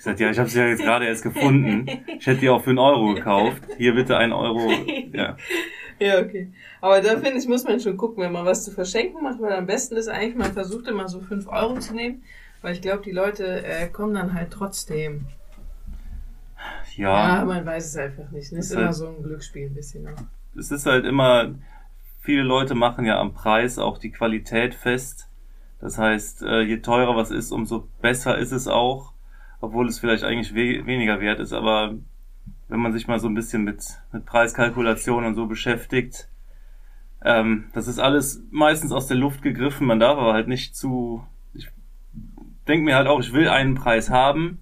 ich 0.00 0.04
sagte, 0.04 0.24
ja, 0.24 0.30
ich 0.30 0.38
habe 0.38 0.48
sie 0.48 0.58
ja 0.58 0.66
jetzt 0.66 0.80
gerade 0.80 1.04
erst 1.04 1.22
gefunden. 1.22 1.84
Ich 2.18 2.26
hätte 2.26 2.40
die 2.40 2.48
auch 2.48 2.64
für 2.64 2.70
einen 2.70 2.78
Euro 2.78 3.12
gekauft. 3.12 3.62
Hier 3.76 3.94
bitte 3.94 4.16
ein 4.16 4.32
Euro. 4.32 4.72
Ja. 5.12 5.36
Ja, 5.98 6.20
okay. 6.20 6.50
Aber 6.80 7.02
da 7.02 7.18
finde 7.18 7.36
ich, 7.36 7.46
muss 7.46 7.64
man 7.64 7.78
schon 7.80 7.98
gucken, 7.98 8.24
wenn 8.24 8.32
man 8.32 8.46
was 8.46 8.64
zu 8.64 8.70
verschenken 8.70 9.22
macht, 9.22 9.42
weil 9.42 9.52
am 9.52 9.66
besten 9.66 9.96
ist 9.96 10.08
eigentlich, 10.08 10.36
man 10.36 10.54
versucht 10.54 10.88
immer 10.88 11.06
so 11.06 11.20
fünf 11.20 11.46
Euro 11.48 11.78
zu 11.80 11.94
nehmen, 11.94 12.22
weil 12.62 12.72
ich 12.72 12.80
glaube, 12.80 13.02
die 13.02 13.10
Leute 13.10 13.62
äh, 13.62 13.88
kommen 13.88 14.14
dann 14.14 14.32
halt 14.32 14.50
trotzdem. 14.50 15.26
Ja. 16.96 17.40
Ja, 17.40 17.44
man 17.44 17.66
weiß 17.66 17.84
es 17.84 17.96
einfach 17.98 18.30
nicht. 18.30 18.50
Es 18.50 18.52
ist 18.52 18.72
immer 18.72 18.86
halt, 18.86 18.94
so 18.94 19.06
ein 19.06 19.22
Glücksspiel 19.22 19.66
ein 19.66 19.74
bisschen 19.74 20.08
auch. 20.08 20.22
Es 20.58 20.70
ist 20.70 20.86
halt 20.86 21.04
immer, 21.04 21.54
viele 22.22 22.42
Leute 22.42 22.74
machen 22.74 23.04
ja 23.04 23.20
am 23.20 23.34
Preis 23.34 23.78
auch 23.78 23.98
die 23.98 24.12
Qualität 24.12 24.74
fest. 24.74 25.28
Das 25.78 25.98
heißt, 25.98 26.42
äh, 26.44 26.62
je 26.62 26.78
teurer 26.78 27.16
was 27.16 27.30
ist, 27.30 27.52
umso 27.52 27.86
besser 28.00 28.38
ist 28.38 28.52
es 28.52 28.66
auch 28.66 29.12
obwohl 29.60 29.88
es 29.88 29.98
vielleicht 29.98 30.24
eigentlich 30.24 30.54
we 30.54 30.86
weniger 30.86 31.20
wert 31.20 31.40
ist, 31.40 31.52
aber 31.52 31.94
wenn 32.68 32.80
man 32.80 32.92
sich 32.92 33.08
mal 33.08 33.18
so 33.18 33.28
ein 33.28 33.34
bisschen 33.34 33.64
mit, 33.64 33.82
mit 34.12 34.24
Preiskalkulation 34.26 35.24
und 35.24 35.34
so 35.34 35.46
beschäftigt, 35.46 36.28
ähm, 37.22 37.64
das 37.74 37.88
ist 37.88 37.98
alles 37.98 38.42
meistens 38.50 38.92
aus 38.92 39.06
der 39.06 39.16
Luft 39.16 39.42
gegriffen, 39.42 39.86
man 39.86 40.00
darf 40.00 40.18
aber 40.18 40.32
halt 40.32 40.48
nicht 40.48 40.76
zu, 40.76 41.24
ich 41.52 41.68
denke 42.66 42.84
mir 42.84 42.96
halt 42.96 43.08
auch, 43.08 43.20
ich 43.20 43.32
will 43.32 43.48
einen 43.48 43.74
Preis 43.74 44.10
haben, 44.10 44.60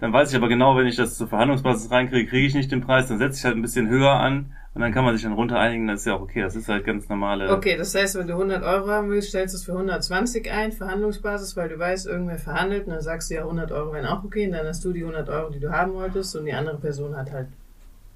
dann 0.00 0.12
weiß 0.12 0.30
ich 0.30 0.36
aber 0.36 0.48
genau, 0.48 0.76
wenn 0.76 0.86
ich 0.86 0.96
das 0.96 1.16
zur 1.16 1.28
Verhandlungsbasis 1.28 1.90
reinkriege, 1.90 2.28
kriege 2.28 2.46
ich 2.46 2.54
nicht 2.54 2.72
den 2.72 2.80
Preis, 2.80 3.08
dann 3.08 3.18
setze 3.18 3.38
ich 3.38 3.44
halt 3.44 3.56
ein 3.56 3.62
bisschen 3.62 3.88
höher 3.88 4.12
an 4.12 4.52
und 4.72 4.80
dann 4.80 4.92
kann 4.92 5.04
man 5.04 5.14
sich 5.14 5.24
dann 5.24 5.34
runter 5.34 5.58
einigen, 5.58 5.88
das 5.88 6.00
ist 6.00 6.06
ja 6.06 6.14
auch 6.14 6.22
okay, 6.22 6.40
das 6.40 6.56
ist 6.56 6.68
halt 6.68 6.86
ganz 6.86 7.08
normale. 7.08 7.50
Okay, 7.50 7.76
das 7.76 7.94
heißt, 7.94 8.16
wenn 8.16 8.26
du 8.26 8.32
100 8.32 8.62
Euro 8.62 8.88
haben 8.88 9.10
willst, 9.10 9.28
stellst 9.28 9.54
du 9.54 9.58
es 9.58 9.64
für 9.64 9.72
120 9.72 10.50
ein, 10.50 10.72
Verhandlungsbasis, 10.72 11.56
weil 11.56 11.68
du 11.68 11.78
weißt, 11.78 12.06
irgendwer 12.06 12.38
verhandelt 12.38 12.86
und 12.86 12.94
dann 12.94 13.02
sagst 13.02 13.30
du 13.30 13.34
ja 13.34 13.42
100 13.42 13.72
Euro 13.72 13.92
wären 13.92 14.06
auch 14.06 14.24
okay 14.24 14.46
und 14.46 14.52
dann 14.52 14.66
hast 14.66 14.84
du 14.84 14.92
die 14.92 15.02
100 15.02 15.28
Euro, 15.28 15.50
die 15.50 15.60
du 15.60 15.70
haben 15.70 15.92
wolltest 15.92 16.34
und 16.34 16.46
die 16.46 16.54
andere 16.54 16.78
Person 16.78 17.14
hat 17.14 17.30
halt, 17.30 17.48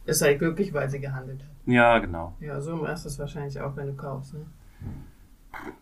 ist 0.06 0.22
halt 0.22 0.38
glücklich, 0.38 0.72
weil 0.72 0.88
sie 0.88 1.00
gehandelt 1.00 1.40
hat. 1.40 1.48
Ja, 1.66 1.98
genau. 1.98 2.34
Ja, 2.40 2.60
so 2.60 2.76
machst 2.76 3.04
du 3.04 3.08
es 3.08 3.18
wahrscheinlich 3.18 3.60
auch, 3.60 3.76
wenn 3.76 3.88
du 3.88 3.94
kaufst, 3.94 4.34
ne? 4.34 4.46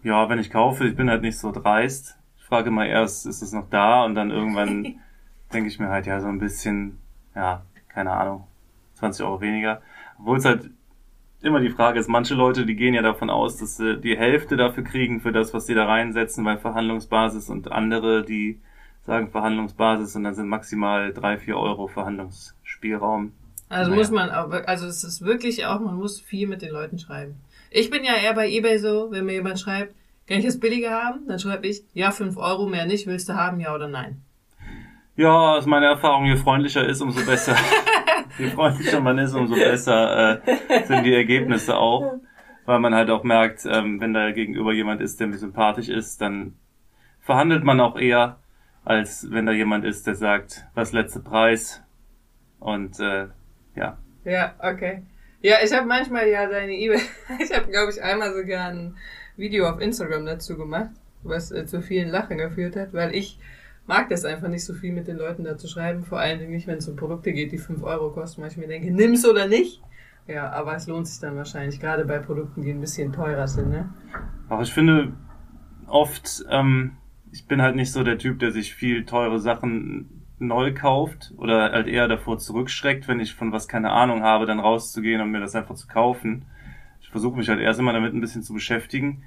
Ja, 0.03 0.29
wenn 0.29 0.39
ich 0.39 0.51
kaufe, 0.51 0.87
ich 0.87 0.97
bin 0.97 1.09
halt 1.09 1.23
nicht 1.23 1.39
so 1.39 1.53
dreist. 1.53 2.17
Ich 2.39 2.45
frage 2.45 2.71
mal 2.71 2.87
erst, 2.87 3.27
ist 3.27 3.43
es 3.43 3.53
noch 3.53 3.69
da 3.71 4.05
und 4.05 4.15
dann 4.15 4.31
irgendwann 4.31 4.97
denke 5.53 5.69
ich 5.69 5.79
mir 5.79 5.89
halt, 5.89 6.07
ja, 6.07 6.21
so 6.21 6.29
ein 6.29 6.39
bisschen, 6.39 6.99
ja, 7.35 7.63
keine 7.89 8.13
Ahnung, 8.13 8.47
20 8.95 9.25
Euro 9.25 9.41
weniger. 9.41 9.83
Obwohl 10.19 10.39
es 10.39 10.45
halt 10.45 10.71
immer 11.43 11.61
die 11.61 11.71
Frage 11.71 11.99
ist, 11.99 12.09
manche 12.09 12.35
Leute, 12.35 12.65
die 12.67 12.77
gehen 12.77 12.95
ja 12.95 13.03
davon 13.03 13.31
aus, 13.31 13.57
dass 13.57 13.77
sie 13.77 14.01
die 14.01 14.17
Hälfte 14.17 14.57
dafür 14.57 14.85
kriegen 14.85 15.21
für 15.21 15.33
das, 15.33 15.53
was 15.53 15.67
sie 15.67 15.75
da 15.75 15.87
reinsetzen 15.87 16.45
bei 16.45 16.57
Verhandlungsbasis 16.57 17.51
und 17.51 17.71
andere, 17.71 18.25
die 18.25 18.61
sagen 19.03 19.31
Verhandlungsbasis 19.31 20.15
und 20.15 20.25
dann 20.25 20.35
sind 20.35 20.49
maximal 20.49 21.13
drei, 21.13 21.39
vier 21.39 21.59
Euro 21.59 21.89
Verhandlungsspielraum. 21.89 23.33
Also 23.69 23.91
naja. 23.91 24.01
muss 24.01 24.11
man, 24.11 24.31
also 24.31 24.87
es 24.87 25.03
ist 25.03 25.23
wirklich 25.25 25.67
auch, 25.67 25.81
man 25.81 25.97
muss 25.97 26.21
viel 26.21 26.47
mit 26.47 26.63
den 26.63 26.71
Leuten 26.71 26.99
schreiben. 26.99 27.37
Ich 27.71 27.91
bin 27.91 28.05
ja 28.05 28.15
eher 28.15 28.35
bei 28.35 28.49
Ebay 28.49 28.79
so, 28.79 29.11
wenn 29.11 29.25
mir 29.25 29.33
jemand 29.33 29.59
schreibt, 29.59 29.95
kann 30.29 30.39
ich 30.39 30.45
das 30.45 30.61
billiger 30.61 30.91
haben? 30.91 31.27
Dann 31.27 31.39
schreibe 31.39 31.67
ich, 31.67 31.83
ja, 31.95 32.11
fünf 32.11 32.37
Euro 32.37 32.69
mehr 32.69 32.87
nicht, 32.87 33.07
willst 33.07 33.29
du 33.29 33.35
haben, 33.35 33.61
ja 33.61 33.75
oder 33.75 33.89
nein? 33.89 34.23
Ja, 35.17 35.59
ist 35.59 35.67
meine 35.67 35.87
Erfahrung, 35.87 36.25
je 36.25 36.37
freundlicher 36.37 36.87
ist, 36.87 37.03
umso 37.03 37.25
besser. 37.27 37.55
je 38.39 38.49
freundlicher 38.49 39.01
man 39.01 39.19
ist, 39.19 39.35
umso 39.35 39.55
besser 39.55 40.43
äh, 40.45 40.85
sind 40.85 41.05
die 41.05 41.15
Ergebnisse 41.15 41.77
auch. 41.77 42.15
Weil 42.65 42.79
man 42.79 42.95
halt 42.95 43.11
auch 43.11 43.25
merkt, 43.25 43.67
ähm, 43.67 44.01
wenn 44.01 44.15
da 44.15 44.31
gegenüber 44.31 44.73
jemand 44.73 45.01
ist, 45.01 45.21
der 45.21 45.27
mir 45.27 45.37
sympathisch 45.37 45.89
ist, 45.89 46.21
dann 46.21 46.55
verhandelt 47.21 47.65
man 47.65 47.81
auch 47.81 47.99
eher, 47.99 48.39
als 48.85 49.31
wenn 49.31 49.47
da 49.47 49.53
jemand 49.53 49.85
ist, 49.85 50.07
der 50.07 50.15
sagt, 50.15 50.65
was 50.75 50.93
letzte 50.93 51.21
Preis. 51.21 51.83
Und 52.61 53.01
äh, 53.01 53.27
ja. 53.75 53.99
Ja, 54.25 54.55
okay. 54.61 55.03
Ja, 55.43 55.57
ich 55.63 55.73
habe 55.73 55.87
manchmal 55.87 56.29
ja 56.29 56.47
deine 56.47 56.73
E-Mail, 56.73 57.01
ich 57.41 57.53
habe, 57.55 57.69
glaube 57.71 57.91
ich, 57.91 58.03
einmal 58.03 58.33
sogar 58.33 58.69
ein 58.71 58.97
Video 59.37 59.69
auf 59.69 59.81
Instagram 59.81 60.25
dazu 60.25 60.57
gemacht, 60.57 60.91
was 61.23 61.51
äh, 61.51 61.67
zu 61.67 61.83
vielen 61.83 62.09
Lachen 62.09 62.39
geführt 62.39 62.77
hat, 62.77 62.93
weil 62.95 63.15
ich 63.15 63.39
mag 63.87 64.09
das 64.09 64.25
einfach 64.25 64.49
nicht 64.49 64.65
so 64.65 64.75
viel 64.75 64.93
mit 64.93 65.09
den 65.09 65.17
Leuten 65.17 65.45
da 65.45 65.57
zu 65.57 65.69
schreiben, 65.69 66.05
vor 66.05 66.19
allen 66.19 66.39
Dingen 66.39 66.53
nicht, 66.53 66.67
wenn 66.67 66.79
es 66.79 66.89
um 66.89 66.97
Produkte 66.97 67.33
geht, 67.33 67.53
die 67.53 67.59
5 67.59 67.83
Euro 67.83 68.11
kosten, 68.11 68.43
weil 68.43 68.51
ich 68.51 68.57
mir 68.57 68.69
denke, 68.69 68.91
nimm's 68.93 69.27
oder 69.27 69.47
nicht. 69.47 69.83
Ja, 70.29 70.51
aber 70.51 70.77
es 70.77 70.87
lohnt 70.87 71.09
sich 71.09 71.21
dann 71.21 71.37
wahrscheinlich, 71.37 71.81
gerade 71.81 72.05
bei 72.05 72.19
Produkten, 72.19 72.63
die 72.63 72.71
ein 72.71 72.81
bisschen 72.81 73.13
teurer 73.13 73.49
sind, 73.49 73.71
ne? 73.71 73.93
Aber 74.49 74.63
ich 74.63 74.73
finde 74.73 75.13
oft, 75.89 76.45
ähm, 76.49 76.93
ich 77.33 77.47
bin 77.47 77.61
halt 77.61 77.75
nicht 77.75 77.91
so 77.91 78.05
der 78.05 78.19
Typ, 78.19 78.39
der 78.39 78.53
sich 78.53 78.75
viel 78.75 79.05
teure 79.05 79.41
Sachen 79.41 80.23
neu 80.39 80.75
kauft 80.75 81.33
oder 81.37 81.73
halt 81.73 81.87
eher 81.87 82.09
davor 82.09 82.39
zurückschreckt, 82.39 83.09
wenn 83.09 83.21
ich 83.21 83.35
von 83.35 83.53
was 83.53 83.69
keine 83.69 83.91
Ahnung 83.91 84.23
habe, 84.23 84.47
dann 84.47 84.61
rauszugehen 84.61 85.21
und 85.21 85.31
mir 85.31 85.41
das 85.41 85.55
einfach 85.55 85.75
zu 85.75 85.87
kaufen. 85.87 86.45
Ich 87.01 87.09
versuche 87.09 87.37
mich 87.37 87.49
halt 87.49 87.61
erst 87.61 87.81
immer 87.81 87.93
damit 87.93 88.15
ein 88.15 88.21
bisschen 88.21 88.43
zu 88.43 88.53
beschäftigen. 88.53 89.25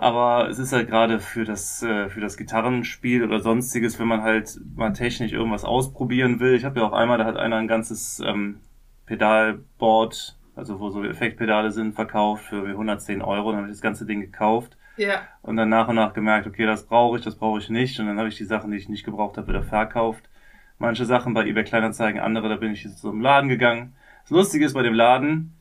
Aber 0.00 0.48
es 0.48 0.58
ist 0.58 0.72
halt 0.72 0.88
gerade 0.88 1.20
für 1.20 1.44
das, 1.44 1.82
äh, 1.82 2.08
für 2.08 2.22
das 2.22 2.38
Gitarrenspiel 2.38 3.22
oder 3.22 3.40
sonstiges, 3.40 3.98
wenn 3.98 4.08
man 4.08 4.22
halt 4.22 4.58
mal 4.74 4.94
technisch 4.94 5.32
irgendwas 5.32 5.62
ausprobieren 5.62 6.40
will. 6.40 6.54
Ich 6.54 6.64
habe 6.64 6.80
ja 6.80 6.86
auch 6.86 6.94
einmal, 6.94 7.18
da 7.18 7.26
hat 7.26 7.36
einer 7.36 7.56
ein 7.56 7.68
ganzes 7.68 8.18
ähm, 8.24 8.60
Pedalboard, 9.04 10.38
also 10.56 10.80
wo 10.80 10.88
so 10.88 11.04
Effektpedale 11.04 11.70
sind, 11.70 11.94
verkauft 11.94 12.46
für 12.46 12.66
110 12.66 13.20
Euro. 13.20 13.50
Dann 13.50 13.58
habe 13.58 13.68
ich 13.68 13.74
das 13.74 13.82
ganze 13.82 14.06
Ding 14.06 14.22
gekauft. 14.22 14.78
Ja. 14.96 15.20
Und 15.42 15.58
dann 15.58 15.68
nach 15.68 15.88
und 15.88 15.96
nach 15.96 16.14
gemerkt, 16.14 16.46
okay, 16.46 16.64
das 16.64 16.86
brauche 16.86 17.18
ich, 17.18 17.24
das 17.24 17.36
brauche 17.36 17.58
ich 17.58 17.68
nicht. 17.68 18.00
Und 18.00 18.06
dann 18.06 18.16
habe 18.16 18.28
ich 18.28 18.38
die 18.38 18.44
Sachen, 18.44 18.70
die 18.70 18.78
ich 18.78 18.88
nicht 18.88 19.04
gebraucht 19.04 19.36
habe, 19.36 19.48
wieder 19.48 19.62
verkauft. 19.62 20.30
Manche 20.78 21.04
Sachen 21.04 21.34
bei 21.34 21.44
eBay 21.44 21.64
Kleinanzeigen, 21.64 22.22
andere, 22.22 22.48
da 22.48 22.56
bin 22.56 22.72
ich 22.72 22.84
jetzt 22.84 23.00
zum 23.00 23.20
Laden 23.20 23.50
gegangen. 23.50 23.92
Das 24.22 24.30
Lustige 24.30 24.64
ist 24.64 24.72
bei 24.72 24.82
dem 24.82 24.94
Laden, 24.94 25.52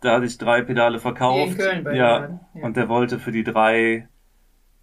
da 0.00 0.14
hatte 0.14 0.26
ich 0.26 0.38
drei 0.38 0.62
Pedale 0.62 1.00
verkauft. 1.00 1.52
In 1.52 1.56
Köln 1.56 1.84
bei 1.84 1.94
ja, 1.94 2.40
ja. 2.54 2.62
Und 2.62 2.76
der 2.76 2.88
wollte 2.88 3.18
für 3.18 3.32
die 3.32 3.44
drei, 3.44 4.08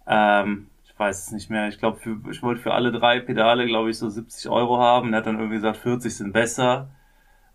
ähm, 0.06 0.68
ich 0.84 0.98
weiß 0.98 1.26
es 1.26 1.32
nicht 1.32 1.50
mehr, 1.50 1.68
ich 1.68 1.78
glaube, 1.78 1.98
ich 2.30 2.42
wollte 2.42 2.60
für 2.60 2.74
alle 2.74 2.92
drei 2.92 3.20
Pedale, 3.20 3.66
glaube 3.66 3.90
ich, 3.90 3.98
so 3.98 4.08
70 4.08 4.50
Euro 4.50 4.78
haben. 4.78 5.12
Er 5.12 5.18
hat 5.18 5.26
dann 5.26 5.36
irgendwie 5.36 5.56
gesagt, 5.56 5.78
40 5.78 6.16
sind 6.16 6.32
besser. 6.32 6.90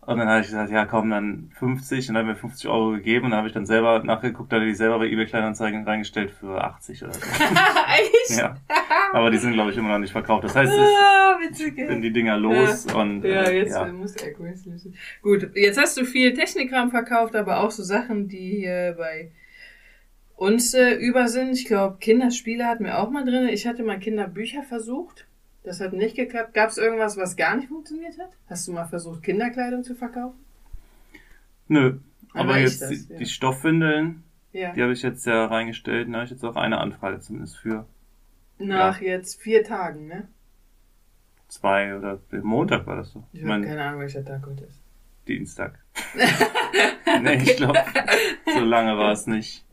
Und 0.04 0.18
dann 0.18 0.28
habe 0.28 0.40
ich 0.40 0.46
gesagt, 0.46 0.72
ja 0.72 0.84
komm, 0.84 1.10
dann 1.10 1.50
50 1.58 2.08
und 2.08 2.14
dann 2.14 2.22
haben 2.24 2.28
wir 2.34 2.36
50 2.36 2.68
Euro 2.68 2.90
gegeben 2.90 3.26
und 3.26 3.30
dann 3.30 3.38
habe 3.38 3.46
ich 3.46 3.54
dann 3.54 3.66
selber 3.66 4.02
nachgeguckt, 4.02 4.50
da 4.52 4.56
hatte 4.56 4.66
ich 4.66 4.76
selber 4.76 4.98
bei 4.98 5.06
eBay 5.06 5.26
Kleinanzeigen 5.26 5.84
reingestellt 5.84 6.32
für 6.32 6.62
80 6.62 7.04
oder 7.04 7.12
so. 7.14 7.20
Echt? 8.26 8.38
ja. 8.40 8.56
Aber 9.12 9.30
die 9.30 9.38
sind, 9.38 9.52
glaube 9.52 9.70
ich, 9.70 9.76
immer 9.76 9.90
noch 9.90 9.98
nicht 10.00 10.10
verkauft. 10.10 10.42
Das 10.42 10.56
heißt, 10.56 10.72
es 10.72 10.78
Ah, 10.78 11.38
witzig. 11.40 11.76
sind 11.76 12.02
die 12.02 12.12
Dinger 12.12 12.36
los 12.36 12.86
und 12.92 13.22
Ja, 13.22 13.44
äh, 13.44 13.58
jetzt 13.58 13.70
ja. 13.76 13.86
äh, 13.86 13.92
muss 13.92 14.16
lösen. 14.64 14.94
Gut, 15.22 15.50
jetzt 15.54 15.78
hast 15.80 15.96
du 15.96 16.04
viel 16.04 16.34
Technikkram 16.34 16.90
verkauft, 16.90 17.36
aber 17.36 17.60
auch 17.60 17.70
so 17.70 17.84
Sachen, 17.84 18.26
die 18.26 18.56
hier 18.60 18.96
bei 18.98 19.30
uns 20.34 20.74
äh, 20.74 20.94
über 20.94 21.28
sind. 21.28 21.52
Ich 21.52 21.66
glaube, 21.66 21.98
Kinderspiele 22.00 22.66
hatten 22.66 22.84
wir 22.84 22.98
auch 22.98 23.10
mal 23.10 23.24
drin. 23.24 23.48
Ich 23.48 23.68
hatte 23.68 23.84
mal 23.84 24.00
Kinderbücher 24.00 24.64
versucht. 24.64 25.28
Das 25.64 25.80
hat 25.80 25.92
nicht 25.92 26.16
geklappt. 26.16 26.54
Gab 26.54 26.70
es 26.70 26.78
irgendwas, 26.78 27.16
was 27.16 27.36
gar 27.36 27.56
nicht 27.56 27.68
funktioniert 27.68 28.18
hat? 28.18 28.30
Hast 28.48 28.66
du 28.66 28.72
mal 28.72 28.86
versucht, 28.86 29.22
Kinderkleidung 29.22 29.84
zu 29.84 29.94
verkaufen? 29.94 30.38
Nö. 31.68 31.98
Aber 32.34 32.58
jetzt 32.58 32.82
das, 32.82 32.90
die, 32.90 33.12
ja. 33.12 33.18
die 33.18 33.26
Stoffwindeln, 33.26 34.24
Ja. 34.52 34.72
die 34.72 34.82
habe 34.82 34.92
ich 34.92 35.02
jetzt 35.02 35.24
ja 35.26 35.44
reingestellt. 35.46 36.08
Da 36.08 36.14
habe 36.14 36.24
ich 36.24 36.30
jetzt 36.30 36.44
auch 36.44 36.56
eine 36.56 36.78
Anfrage 36.78 37.20
zumindest 37.20 37.58
für 37.58 37.86
Nach 38.58 39.00
jetzt 39.00 39.40
vier 39.40 39.62
Tagen, 39.64 40.06
ne? 40.06 40.28
zwei 41.48 41.94
oder 41.96 42.18
Montag 42.42 42.86
war 42.86 42.96
das 42.96 43.12
so. 43.12 43.24
Ich 43.32 43.42
Ich 43.42 43.46
habe 43.46 43.62
keine 43.62 43.82
Ahnung, 43.84 44.00
welcher 44.00 44.24
Tag 44.24 44.44
heute 44.46 44.64
ist. 44.64 44.80
Dienstag. 45.28 45.78
nee, 47.22 47.34
ich 47.42 47.56
glaube, 47.56 47.78
so 48.54 48.60
lange 48.60 48.96
war 48.96 49.12
es 49.12 49.26
nicht. 49.26 49.64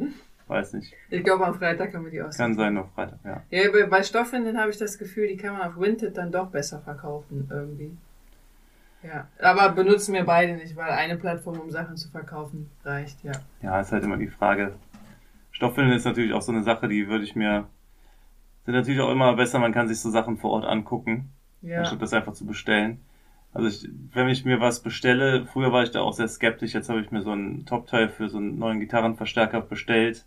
Weiß 0.50 0.74
nicht. 0.74 0.91
Ich 1.12 1.24
glaube, 1.24 1.46
am 1.46 1.53
Freitag 1.53 1.94
haben 1.94 2.06
wir 2.06 2.12
die 2.12 2.22
aus. 2.22 2.36
Kann 2.36 2.56
sein, 2.56 2.74
noch 2.74 2.91
Freitag, 2.94 3.20
ja. 3.24 3.44
Ja, 3.51 3.86
bei- 3.88 4.01
Stoffwindeln 4.03 4.60
habe 4.60 4.72
ich 4.72 4.77
das 4.77 4.98
Gefühl, 4.98 5.27
die 5.27 5.38
kann 5.38 5.53
man 5.53 5.62
auf 5.62 5.79
Vinted 5.79 6.18
dann 6.18 6.32
doch 6.32 6.48
besser 6.50 6.79
verkaufen 6.79 7.48
irgendwie. 7.51 7.96
Ja, 9.03 9.27
aber 9.39 9.70
benutzen 9.70 10.13
wir 10.15 10.25
beide 10.25 10.56
nicht, 10.56 10.75
weil 10.75 10.89
eine 10.91 11.18
Plattform, 11.18 11.60
um 11.60 11.70
Sachen 11.70 11.96
zu 11.98 12.10
verkaufen, 12.10 12.70
reicht, 12.84 13.24
ja. 13.24 13.32
Ja, 13.62 13.79
ist 13.79 13.91
halt 13.91 14.03
immer 14.03 14.18
die 14.18 14.27
Frage. 14.27 14.74
Stoffwindeln 15.51 15.96
ist 15.96 16.06
natürlich 16.06 16.34
auch 16.34 16.41
so 16.41 16.51
eine 16.51 16.63
Sache, 16.63 16.88
die 16.88 17.08
würde 17.08 17.24
ich 17.24 17.36
mir, 17.36 17.68
sind 18.65 18.74
natürlich 18.74 19.00
auch 19.01 19.12
immer 19.12 19.36
besser, 19.36 19.60
man 19.60 19.72
kann 19.72 19.88
sich 19.88 20.00
so 20.00 20.10
Sachen 20.10 20.38
vor 20.38 20.51
Ort 20.51 20.65
angucken. 20.65 21.29
Ja, 21.62 21.77
anstatt 21.79 22.01
das 22.01 22.13
einfach 22.13 22.34
zu 22.34 22.46
bestellen. 22.48 23.00
Also 23.53 23.68
ich, 23.68 23.88
wenn 24.13 24.29
ich 24.29 24.46
mir 24.46 24.60
was 24.60 24.79
bestelle, 24.82 25.46
früher 25.46 25.72
war 25.72 25.84
ich 25.84 25.91
da 25.91 26.01
auch 26.01 26.13
sehr 26.13 26.27
skeptisch, 26.27 26.74
jetzt 26.74 26.89
habe 26.89 27.01
ich 27.01 27.12
mir 27.12 27.22
so 27.22 27.34
ein 27.34 27.65
Top-Teil 27.65 28.10
für 28.10 28.29
so 28.29 28.38
einen 28.38 28.58
neuen 28.58 28.79
Gitarrenverstärker 28.79 29.62
bestellt. 29.62 30.25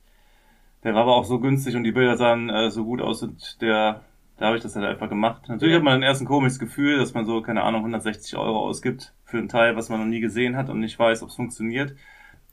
Der 0.84 0.94
war 0.94 1.02
aber 1.02 1.16
auch 1.16 1.24
so 1.24 1.38
günstig 1.40 1.76
und 1.76 1.84
die 1.84 1.92
Bilder 1.92 2.16
sahen 2.16 2.50
äh, 2.50 2.70
so 2.70 2.84
gut 2.84 3.00
aus 3.00 3.22
und 3.22 3.60
der, 3.62 4.02
da 4.38 4.46
habe 4.46 4.56
ich 4.56 4.62
das 4.62 4.74
halt 4.76 4.84
einfach 4.86 5.08
gemacht. 5.08 5.48
Natürlich 5.48 5.74
Ja. 5.74 5.76
hat 5.76 5.84
man 5.84 5.94
dann 5.94 6.02
erst 6.02 6.20
ein 6.22 6.26
komisches 6.26 6.58
Gefühl, 6.58 6.98
dass 6.98 7.14
man 7.14 7.24
so, 7.24 7.40
keine 7.42 7.62
Ahnung, 7.62 7.80
160 7.82 8.36
Euro 8.36 8.58
ausgibt 8.60 9.14
für 9.24 9.38
ein 9.38 9.48
Teil, 9.48 9.76
was 9.76 9.88
man 9.88 10.00
noch 10.00 10.06
nie 10.06 10.20
gesehen 10.20 10.56
hat 10.56 10.68
und 10.70 10.80
nicht 10.80 10.98
weiß, 10.98 11.22
ob 11.22 11.28
es 11.30 11.36
funktioniert. 11.36 11.94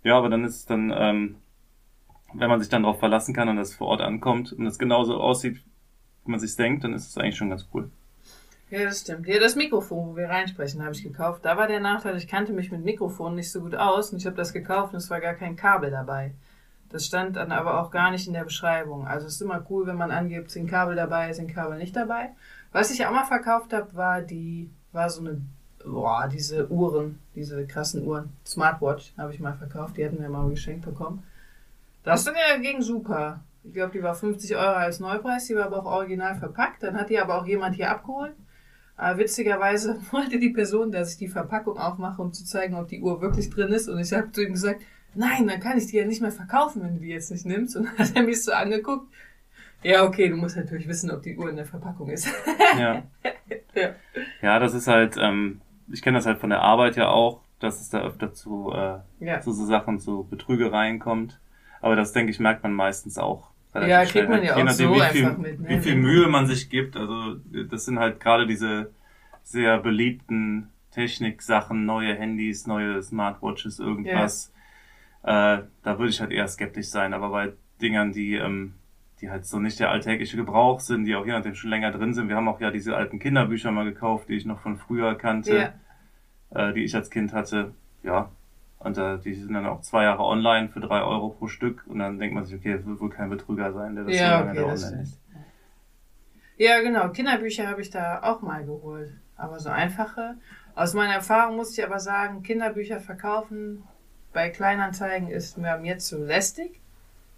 Ja, 0.03 0.17
aber 0.17 0.29
dann 0.29 0.45
ist 0.45 0.55
es 0.57 0.65
dann, 0.65 0.93
ähm, 0.95 1.37
wenn 2.33 2.49
man 2.49 2.59
sich 2.59 2.69
dann 2.69 2.83
darauf 2.83 2.99
verlassen 2.99 3.33
kann 3.35 3.49
und 3.49 3.57
das 3.57 3.75
vor 3.75 3.87
Ort 3.87 4.01
ankommt 4.01 4.53
und 4.53 4.65
es 4.65 4.79
genauso 4.79 5.19
aussieht, 5.21 5.57
wie 6.25 6.31
man 6.31 6.39
sich 6.39 6.55
denkt, 6.55 6.83
dann 6.83 6.93
ist 6.93 7.07
es 7.09 7.17
eigentlich 7.17 7.37
schon 7.37 7.49
ganz 7.51 7.67
cool. 7.73 7.91
ja, 8.69 8.83
das 8.83 9.01
stimmt. 9.01 9.27
Ja, 9.27 9.39
das 9.39 9.55
Mikrofon, 9.55 10.09
wo 10.09 10.15
wir 10.15 10.29
reinsprechen, 10.29 10.81
habe 10.83 10.93
ich 10.93 11.03
gekauft. 11.03 11.43
Da 11.45 11.57
war 11.57 11.67
der 11.67 11.79
Nachteil, 11.79 12.17
ich 12.17 12.27
kannte 12.27 12.53
mich 12.53 12.71
mit 12.71 12.83
Mikrofonen 12.83 13.35
nicht 13.35 13.51
so 13.51 13.61
gut 13.61 13.75
aus 13.75 14.11
und 14.11 14.19
ich 14.19 14.25
habe 14.25 14.35
das 14.35 14.53
gekauft 14.53 14.93
und 14.93 14.97
es 14.99 15.09
war 15.09 15.19
gar 15.21 15.33
kein 15.33 15.55
Kabel 15.55 15.89
dabei. 15.91 16.33
Das 16.89 17.05
stand 17.05 17.35
dann 17.35 17.51
aber 17.51 17.79
auch 17.79 17.91
gar 17.91 18.11
nicht 18.11 18.27
in 18.27 18.33
der 18.33 18.43
Beschreibung. 18.43 19.07
Also 19.07 19.27
es 19.27 19.35
ist 19.35 19.41
immer 19.41 19.63
cool, 19.69 19.85
wenn 19.85 19.95
man 19.95 20.11
angibt, 20.11 20.49
sind 20.49 20.69
Kabel 20.69 20.95
dabei, 20.95 21.31
sind 21.33 21.53
Kabel 21.53 21.77
nicht 21.77 21.95
dabei. 21.95 22.31
Was 22.71 22.91
ich 22.91 23.05
auch 23.05 23.11
mal 23.11 23.25
verkauft 23.25 23.73
habe, 23.73 23.93
war 23.95 24.21
die, 24.21 24.69
war 24.91 25.09
so 25.09 25.21
eine, 25.21 25.41
boah, 25.85 26.27
diese 26.27 26.69
Uhren, 26.69 27.19
diese 27.35 27.65
krassen 27.67 28.05
Uhren. 28.05 28.33
Smartwatch 28.45 29.13
habe 29.17 29.33
ich 29.33 29.39
mal 29.39 29.53
verkauft, 29.53 29.97
die 29.97 30.05
hatten 30.05 30.19
wir 30.19 30.29
mal 30.29 30.49
geschenkt 30.49 30.85
bekommen. 30.85 31.23
Das 32.03 32.25
äh, 32.25 32.59
ging 32.61 32.81
super. 32.81 33.41
Ich 33.63 33.73
glaube, 33.73 33.91
die 33.91 34.01
war 34.01 34.15
50 34.15 34.55
Euro 34.55 34.73
als 34.73 34.99
Neupreis, 34.99 35.45
die 35.45 35.55
war 35.55 35.65
aber 35.65 35.79
auch 35.79 35.85
original 35.85 36.35
verpackt. 36.35 36.81
Dann 36.81 36.97
hat 36.97 37.09
die 37.09 37.19
aber 37.19 37.39
auch 37.39 37.45
jemand 37.45 37.75
hier 37.75 37.91
abgeholt. 37.91 38.33
Aber 38.97 39.19
witzigerweise 39.19 39.99
wollte 40.11 40.39
die 40.39 40.49
Person, 40.49 40.91
dass 40.91 41.11
ich 41.11 41.17
die 41.17 41.27
Verpackung 41.27 41.77
aufmache, 41.77 42.21
um 42.21 42.33
zu 42.33 42.45
zeigen, 42.45 42.75
ob 42.75 42.87
die 42.87 43.01
Uhr 43.01 43.21
wirklich 43.21 43.49
drin 43.49 43.71
ist. 43.71 43.89
Und 43.89 43.99
ich 43.99 44.11
habe 44.11 44.31
zu 44.31 44.41
ihm 44.41 44.53
gesagt, 44.53 44.81
nein, 45.15 45.47
dann 45.47 45.59
kann 45.59 45.77
ich 45.77 45.87
die 45.87 45.97
ja 45.97 46.05
nicht 46.05 46.21
mehr 46.21 46.31
verkaufen, 46.31 46.81
wenn 46.83 46.95
du 46.95 46.99
die 47.01 47.09
jetzt 47.09 47.31
nicht 47.31 47.45
nimmst. 47.45 47.75
Und 47.75 47.85
dann 47.85 47.97
hat 47.97 48.15
er 48.15 48.23
mich 48.23 48.43
so 48.43 48.51
angeguckt. 48.51 49.07
Ja, 49.81 50.03
okay, 50.03 50.27
du 50.29 50.35
musst 50.35 50.57
natürlich 50.57 50.87
wissen, 50.87 51.09
ob 51.09 51.21
die 51.23 51.37
Uhr 51.37 51.49
in 51.49 51.55
der 51.55 51.65
Verpackung 51.65 52.09
ist. 52.09 52.27
Ja. 52.77 53.03
Ja. 53.75 53.91
ja, 54.41 54.59
das 54.59 54.73
ist 54.73 54.87
halt, 54.87 55.15
ähm, 55.21 55.61
ich 55.91 56.01
kenne 56.01 56.17
das 56.17 56.25
halt 56.25 56.39
von 56.39 56.49
der 56.49 56.61
Arbeit 56.61 56.95
ja 56.97 57.07
auch, 57.07 57.41
dass 57.59 57.79
es 57.79 57.89
da 57.89 58.01
öfter 58.01 58.33
zu, 58.33 58.73
äh, 58.73 58.97
Ja. 59.23 59.41
zu 59.41 59.51
so 59.53 59.63
Sachen, 59.65 59.99
zu 59.99 60.27
Betrügereien 60.29 60.99
kommt. 60.99 61.39
Aber 61.79 61.95
das, 61.95 62.11
denke 62.11 62.31
ich, 62.31 62.39
merkt 62.39 62.63
man 62.63 62.73
meistens 62.73 63.17
auch. 63.19 63.51
relativ 63.73 63.89
Ja, 63.91 63.99
kriegt 64.01 64.11
schnell. 64.11 64.27
man 64.27 64.39
ja 64.43 64.55
Je 64.55 64.61
auch 64.61 64.65
nachdem, 64.65 64.89
so 64.89 64.95
wie 64.95 65.01
viel, 65.01 65.25
einfach 65.25 65.37
mit, 65.37 65.59
ne? 65.59 65.69
Wie 65.69 65.79
viel 65.79 65.95
Mühe 65.95 66.27
man 66.27 66.47
sich 66.47 66.69
gibt. 66.69 66.97
Also, 66.97 67.35
das 67.69 67.85
sind 67.85 67.99
halt 67.99 68.19
gerade 68.19 68.47
diese 68.47 68.91
sehr 69.43 69.77
beliebten 69.77 70.69
Technik-Sachen, 70.91 71.85
neue 71.85 72.15
Handys, 72.15 72.65
neue 72.67 73.01
Smartwatches, 73.03 73.79
irgendwas. 73.79 74.51
Äh, 75.23 75.63
da 75.83 75.97
würde 75.97 76.09
ich 76.09 76.21
halt 76.21 76.31
eher 76.31 76.47
skeptisch 76.47 76.87
sein. 76.87 77.13
Aber 77.13 77.29
bei 77.29 77.53
Dingern, 77.81 78.11
die, 78.11 78.35
ähm, 78.35 78.73
die 79.21 79.29
halt 79.29 79.45
so 79.45 79.59
nicht 79.59 79.79
der 79.79 79.91
alltägliche 79.91 80.37
Gebrauch 80.37 80.79
sind, 80.79 81.05
die 81.05 81.15
auch 81.15 81.25
je 81.25 81.31
nachdem 81.33 81.55
schon 81.55 81.69
länger 81.69 81.91
drin 81.91 82.13
sind. 82.13 82.29
Wir 82.29 82.35
haben 82.35 82.47
auch 82.47 82.61
ja 82.61 82.71
diese 82.71 82.95
alten 82.95 83.19
Kinderbücher 83.19 83.71
mal 83.71 83.85
gekauft, 83.85 84.29
die 84.29 84.35
ich 84.35 84.45
noch 84.45 84.59
von 84.59 84.77
früher 84.77 85.15
kannte, 85.15 85.73
Ja. 86.51 86.69
äh, 86.69 86.73
die 86.73 86.83
ich 86.83 86.95
als 86.95 87.09
Kind 87.09 87.33
hatte. 87.33 87.73
Ja. 88.03 88.29
Und 88.79 88.97
äh, 88.97 89.19
die 89.19 89.33
sind 89.33 89.53
dann 89.53 89.65
auch 89.65 89.81
zwei 89.81 90.03
Jahre 90.03 90.23
online 90.23 90.69
für 90.69 90.79
drei 90.79 91.01
Euro 91.01 91.29
pro 91.29 91.47
Stück. 91.47 91.83
Und 91.87 91.99
dann 91.99 92.17
denkt 92.17 92.33
man 92.33 92.45
sich, 92.45 92.55
okay, 92.55 92.73
das 92.77 92.85
wird 92.85 93.01
wohl 93.01 93.09
kein 93.09 93.29
Betrüger 93.29 93.73
sein, 93.73 93.95
der 93.95 94.05
das 94.05 94.13
so 94.15 94.19
Ja, 94.23 94.39
lange 94.39 94.51
okay, 94.51 94.59
da 94.61 94.65
online 94.67 95.01
ist. 95.01 95.19
Ja, 96.55 96.81
genau. 96.81 97.09
Kinderbücher 97.09 97.67
habe 97.67 97.81
ich 97.81 97.89
da 97.89 98.21
auch 98.23 98.41
mal 98.41 98.65
geholt. 98.65 99.11
Aber 99.35 99.59
so 99.59 99.69
einfache. 99.69 100.35
Aus 100.75 100.93
meiner 100.93 101.13
Erfahrung 101.15 101.55
muss 101.57 101.77
ich 101.77 101.85
aber 101.85 101.99
sagen, 101.99 102.41
Kinderbücher 102.43 102.99
verkaufen 102.99 103.83
bei 104.33 104.49
Kleinanzeigen 104.49 105.29
ist 105.29 105.57
mir 105.57 105.77
mir 105.77 105.97
zu 105.97 106.23
lästig. 106.23 106.79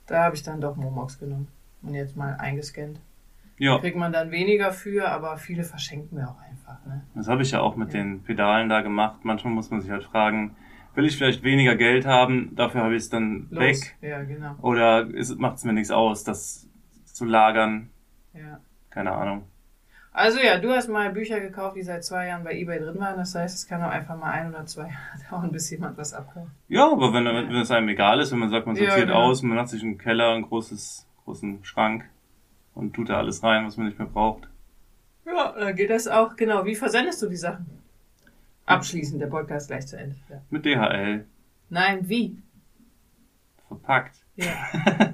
Da 0.07 0.23
habe 0.23 0.35
ich 0.35 0.43
dann 0.43 0.59
doch 0.61 0.75
Momox 0.75 1.19
genommen 1.19 1.47
und 1.81 1.93
jetzt 1.93 2.15
mal 2.17 2.35
eingescannt. 2.35 2.99
Ja. 3.57 3.77
Kriegt 3.79 3.95
man 3.95 4.11
dann 4.11 4.31
weniger 4.31 4.71
für, 4.71 5.09
aber 5.09 5.37
viele 5.37 5.63
verschenken 5.63 6.17
mir 6.17 6.27
auch 6.27 6.39
einfach. 6.41 6.83
Ne? 6.85 7.03
Das 7.15 7.27
habe 7.27 7.43
ich 7.43 7.51
ja 7.51 7.61
auch 7.61 7.75
mit 7.75 7.93
Ja. 7.93 7.99
den 8.01 8.23
Pedalen 8.23 8.69
da 8.69 8.81
gemacht. 8.81 9.19
Manchmal 9.23 9.53
muss 9.53 9.69
man 9.69 9.81
sich 9.81 9.91
halt 9.91 10.03
fragen, 10.03 10.55
will 10.95 11.05
ich 11.05 11.15
vielleicht 11.17 11.43
weniger 11.43 11.75
Geld 11.75 12.05
haben, 12.05 12.55
dafür 12.55 12.81
habe 12.83 12.95
ich 12.95 13.03
es 13.03 13.09
dann 13.09 13.47
Los. 13.51 13.59
weg. 13.59 13.97
Ja, 14.01 14.23
genau. 14.23 14.55
Oder 14.61 15.07
macht 15.37 15.57
es 15.57 15.63
mir 15.63 15.73
nichts 15.73 15.91
aus, 15.91 16.23
das 16.23 16.67
zu 17.05 17.23
lagern. 17.25 17.89
Ja. 18.33 18.59
Keine 18.89 19.11
Ahnung. 19.11 19.43
Also 20.13 20.39
ja, 20.39 20.57
du 20.57 20.69
hast 20.71 20.89
mal 20.89 21.09
Bücher 21.11 21.39
gekauft, 21.39 21.77
die 21.77 21.83
seit 21.83 22.03
zwei 22.03 22.27
Jahren 22.27 22.43
bei 22.43 22.53
eBay 22.53 22.79
drin 22.79 22.99
waren. 22.99 23.15
Das 23.15 23.33
heißt, 23.33 23.55
es 23.55 23.67
kann 23.67 23.81
auch 23.81 23.89
einfach 23.89 24.17
mal 24.17 24.31
ein 24.31 24.49
oder 24.49 24.65
zwei 24.65 24.83
Jahre 24.87 25.29
dauern, 25.29 25.51
bis 25.51 25.69
jemand 25.69 25.97
was 25.97 26.13
abkauft. 26.13 26.51
Ja, 26.67 26.91
aber 26.91 27.13
wenn, 27.13 27.25
wenn 27.25 27.55
es 27.55 27.71
einem 27.71 27.87
egal 27.89 28.19
ist, 28.19 28.31
wenn 28.31 28.39
man 28.39 28.49
sagt, 28.49 28.67
man 28.67 28.75
Ja, 28.75 28.87
sortiert 28.87 29.07
genau. 29.07 29.21
aus, 29.21 29.41
man 29.41 29.57
hat 29.57 29.69
sich 29.69 29.81
einen 29.83 29.97
Keller, 29.97 30.33
einen 30.33 30.43
großes, 30.43 31.07
großen 31.23 31.63
Schrank 31.63 32.03
und 32.73 32.93
tut 32.93 33.09
da 33.09 33.17
alles 33.17 33.41
rein, 33.41 33.65
was 33.65 33.77
man 33.77 33.85
nicht 33.85 33.99
mehr 33.99 34.07
braucht. 34.07 34.49
Ja, 35.25 35.53
dann 35.57 35.75
geht 35.75 35.89
das 35.89 36.07
auch. 36.09 36.35
Genau. 36.35 36.65
Wie 36.65 36.75
versendest 36.75 37.21
du 37.21 37.27
die 37.29 37.37
Sachen? 37.37 37.65
Abschließend, 38.65 39.21
der 39.21 39.27
Podcast 39.27 39.67
gleich 39.69 39.87
zu 39.87 39.97
Ende. 39.97 40.15
Ja. 40.29 40.41
Mit 40.49 40.65
DHL. 40.65 41.25
Nein, 41.69 41.99
wie? 42.09 42.37
Verpackt. 43.67 44.15
Ja. 44.35 44.45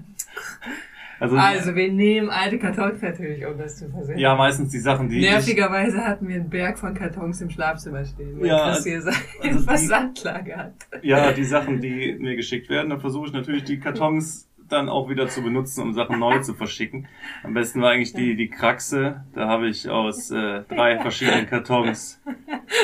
Also, 1.20 1.36
Also, 1.38 1.76
wir 1.76 1.92
nehmen 1.92 2.30
alte 2.30 2.60
Kartons 2.60 3.02
natürlich, 3.02 3.46
um 3.46 3.58
das 3.58 3.78
zu 3.78 3.90
versenden. 3.90 4.20
ja, 4.20 4.36
meistens 4.36 4.72
die 4.72 4.80
Sachen, 4.80 5.10
die 5.10 5.20
ich, 5.20 5.30
Nervigerweise 5.30 6.04
hatten 6.06 6.28
wir 6.28 6.36
einen 6.36 6.50
Berg 6.50 6.78
von 6.78 6.94
Kartons 6.94 7.42
im 7.42 7.50
Schlafzimmer 7.50 8.06
stehen, 8.06 8.40
weil 8.40 8.48
Ja, 8.48 8.72
Chris 8.72 8.84
hier 8.84 8.98
also 8.98 9.60
Versandlager 9.66 10.58
hat. 10.58 10.74
ja, 11.02 11.32
die 11.32 11.44
Sachen, 11.44 11.82
die 11.82 12.16
mir 12.20 12.36
geschickt 12.36 12.70
werden, 12.70 12.90
dann 12.90 13.00
versuche 13.00 13.28
ich 13.28 13.34
natürlich 13.34 13.64
die 13.64 13.80
Kartons 13.80 14.48
dann 14.70 14.90
auch 14.90 15.10
wieder 15.10 15.30
zu 15.30 15.42
benutzen, 15.42 15.82
um 15.82 15.94
Sachen 15.94 16.20
neu 16.20 16.40
zu 16.40 16.54
verschicken. 16.54 17.08
Am 17.44 17.54
besten 17.54 17.82
war 17.82 17.92
eigentlich 17.92 18.12
die, 18.14 18.36
die 18.36 18.50
Kraxe. 18.50 19.24
Da 19.34 19.48
habe 19.48 19.70
ich 19.70 19.90
aus 19.90 20.30
äh, 20.30 20.64
drei 20.68 21.00
verschiedenen 21.00 21.46
Kartons 21.48 22.22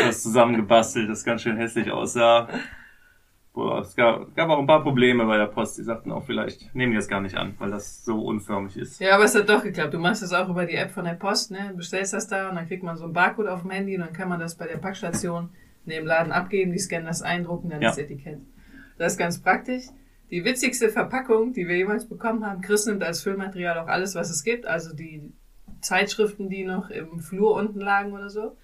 das 0.05 0.23
zusammengebastelt, 0.23 1.09
das 1.09 1.25
ganz 1.25 1.41
schön 1.41 1.57
hässlich 1.57 1.91
aussah. 1.91 2.47
Boah, 3.53 3.81
es 3.81 3.95
gab, 3.95 4.35
gab 4.35 4.49
auch 4.49 4.57
ein 4.57 4.65
paar 4.65 4.81
Probleme 4.81 5.25
bei 5.25 5.37
der 5.37 5.45
Post. 5.45 5.77
Die 5.77 5.83
sagten 5.83 6.11
auch 6.11 6.25
vielleicht, 6.25 6.73
nehmen 6.73 6.91
die 6.91 6.97
das 6.97 7.07
gar 7.07 7.21
nicht 7.21 7.35
an, 7.37 7.53
weil 7.59 7.69
das 7.69 8.03
so 8.03 8.19
unförmig 8.25 8.75
ist. 8.77 8.99
Ja, 8.99 9.13
aber 9.13 9.25
es 9.25 9.35
hat 9.35 9.47
doch 9.47 9.61
geklappt. 9.61 9.93
Du 9.93 9.99
machst 9.99 10.23
das 10.23 10.33
auch 10.33 10.49
über 10.49 10.65
die 10.65 10.73
App 10.73 10.89
von 10.89 11.05
der 11.05 11.13
Post, 11.13 11.51
ne? 11.51 11.71
Bestellst 11.75 12.13
das 12.13 12.27
da 12.27 12.49
und 12.49 12.55
dann 12.55 12.67
kriegt 12.67 12.81
man 12.81 12.97
so 12.97 13.03
einen 13.03 13.13
Barcode 13.13 13.47
auf 13.49 13.61
dem 13.61 13.69
Handy 13.69 13.95
und 13.95 14.01
dann 14.01 14.13
kann 14.13 14.27
man 14.27 14.39
das 14.39 14.55
bei 14.55 14.65
der 14.65 14.77
Packstation 14.77 15.49
neben 15.85 16.07
Laden 16.07 16.31
abgeben, 16.31 16.71
die 16.71 16.79
scannen 16.79 17.05
das 17.05 17.21
ein, 17.21 17.43
drucken 17.43 17.69
dann 17.69 17.81
Ja. 17.81 17.89
das 17.89 17.99
Etikett. 17.99 18.39
Das 18.97 19.13
ist 19.13 19.17
ganz 19.19 19.39
praktisch. 19.39 19.83
Die 20.31 20.43
witzigste 20.45 20.89
Verpackung, 20.89 21.53
die 21.53 21.67
wir 21.67 21.77
jemals 21.77 22.07
bekommen 22.09 22.43
haben, 22.45 22.61
Chris 22.61 22.87
nimmt 22.87 23.03
als 23.03 23.21
Füllmaterial 23.21 23.77
auch 23.77 23.87
alles, 23.87 24.15
was 24.15 24.31
es 24.31 24.43
gibt, 24.43 24.65
also 24.65 24.95
die 24.95 25.31
Zeitschriften, 25.81 26.49
die 26.49 26.63
noch 26.65 26.89
im 26.89 27.19
Flur 27.19 27.53
unten 27.55 27.79
lagen 27.79 28.13
oder 28.13 28.29
so. 28.31 28.57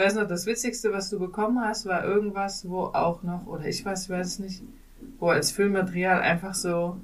Ich 0.00 0.06
weiß 0.06 0.14
noch, 0.14 0.26
das 0.26 0.46
Witzigste, 0.46 0.94
was 0.94 1.10
du 1.10 1.18
bekommen 1.18 1.60
hast, 1.60 1.84
war 1.84 2.04
irgendwas, 2.06 2.66
wo 2.66 2.84
auch 2.84 3.22
noch, 3.22 3.46
oder 3.46 3.66
ich 3.66 3.84
weiß, 3.84 4.04
ich 4.04 4.10
weiß 4.10 4.26
es 4.26 4.38
nicht, 4.38 4.62
wo 5.18 5.28
als 5.28 5.52
Füllmaterial 5.52 6.22
einfach 6.22 6.54
so 6.54 6.98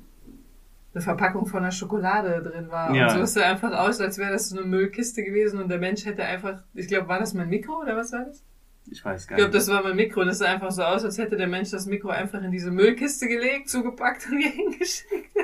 eine 0.94 1.02
Verpackung 1.02 1.44
von 1.44 1.58
einer 1.58 1.72
Schokolade 1.72 2.42
drin 2.42 2.70
war. 2.70 2.94
Ja. 2.94 3.12
Und 3.12 3.18
so 3.18 3.26
sah 3.26 3.50
einfach 3.50 3.72
aus, 3.72 4.00
als 4.00 4.16
wäre 4.16 4.32
das 4.32 4.48
so 4.48 4.56
eine 4.56 4.66
Müllkiste 4.66 5.22
gewesen 5.24 5.60
und 5.60 5.68
der 5.68 5.78
Mensch 5.78 6.06
hätte 6.06 6.24
einfach, 6.24 6.62
ich 6.72 6.88
glaube, 6.88 7.06
war 7.06 7.18
das 7.18 7.34
mein 7.34 7.50
Mikro 7.50 7.82
oder 7.82 7.98
was 7.98 8.12
war 8.12 8.24
das? 8.24 8.42
Ich 8.90 9.04
weiß 9.04 9.26
gar 9.28 9.36
Ich 9.36 9.44
glaube, 9.44 9.52
nicht. 9.52 9.54
das 9.68 9.68
war 9.68 9.82
mein 9.82 9.96
Mikro 9.96 10.22
und 10.22 10.28
es 10.28 10.38
sah 10.38 10.46
einfach 10.46 10.70
so 10.70 10.82
aus, 10.82 11.04
als 11.04 11.18
hätte 11.18 11.36
der 11.36 11.48
Mensch 11.48 11.72
das 11.72 11.84
Mikro 11.84 12.08
einfach 12.08 12.42
in 12.42 12.50
diese 12.50 12.70
Müllkiste 12.70 13.28
gelegt, 13.28 13.68
zugepackt 13.68 14.26
und 14.30 14.38
hier 14.40 14.52
hingeschickt. 14.52 15.36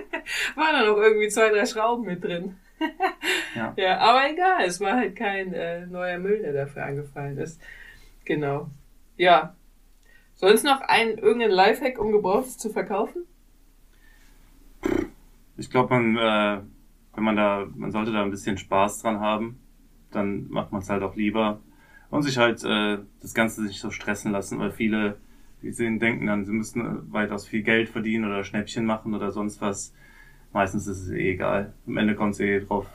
War 0.54 0.72
da 0.72 0.86
noch 0.86 0.96
irgendwie 0.96 1.28
zwei, 1.28 1.50
drei 1.50 1.66
Schrauben 1.66 2.06
mit 2.06 2.24
drin. 2.24 2.56
Ja. 3.54 3.74
ja, 3.76 3.98
aber 3.98 4.30
egal, 4.30 4.64
es 4.64 4.80
war 4.80 4.96
halt 4.96 5.16
kein 5.16 5.52
äh, 5.52 5.86
neuer 5.86 6.18
Müll, 6.18 6.40
der 6.40 6.52
dafür 6.52 6.84
angefallen 6.84 7.38
ist. 7.38 7.60
Genau. 8.24 8.70
Ja. 9.16 9.54
Sonst 10.34 10.64
noch 10.64 10.80
ein 10.80 11.18
irgendein 11.18 11.50
Lifehack, 11.50 11.98
um 11.98 12.12
Gebrauchtes 12.12 12.58
zu 12.58 12.70
verkaufen? 12.70 13.24
Ich 15.56 15.70
glaube, 15.70 15.94
man, 15.94 16.16
äh, 16.16 16.62
wenn 17.14 17.24
man 17.24 17.36
da, 17.36 17.66
man 17.74 17.90
sollte 17.90 18.12
da 18.12 18.22
ein 18.22 18.30
bisschen 18.30 18.58
Spaß 18.58 19.02
dran 19.02 19.20
haben, 19.20 19.60
dann 20.10 20.48
macht 20.50 20.72
man 20.72 20.80
es 20.80 20.90
halt 20.90 21.02
auch 21.02 21.14
lieber 21.14 21.60
und 22.10 22.22
sich 22.22 22.38
halt 22.38 22.64
äh, 22.64 22.98
das 23.20 23.34
Ganze 23.34 23.62
nicht 23.62 23.80
so 23.80 23.90
stressen 23.90 24.32
lassen, 24.32 24.58
weil 24.58 24.70
viele, 24.70 25.16
die 25.62 25.72
sehen, 25.72 25.98
denken 25.98 26.26
dann, 26.26 26.44
sie 26.44 26.52
müssten 26.52 27.12
weitaus 27.12 27.46
viel 27.46 27.62
Geld 27.62 27.88
verdienen 27.88 28.24
oder 28.24 28.44
Schnäppchen 28.44 28.84
machen 28.84 29.14
oder 29.14 29.30
sonst 29.30 29.60
was. 29.60 29.94
Meistens 30.52 30.86
ist 30.86 31.00
es 31.02 31.10
eh 31.10 31.32
egal. 31.32 31.72
Am 31.86 31.96
Ende 31.96 32.14
kommt 32.14 32.34
es 32.34 32.40
eh 32.40 32.60
drauf. 32.60 32.86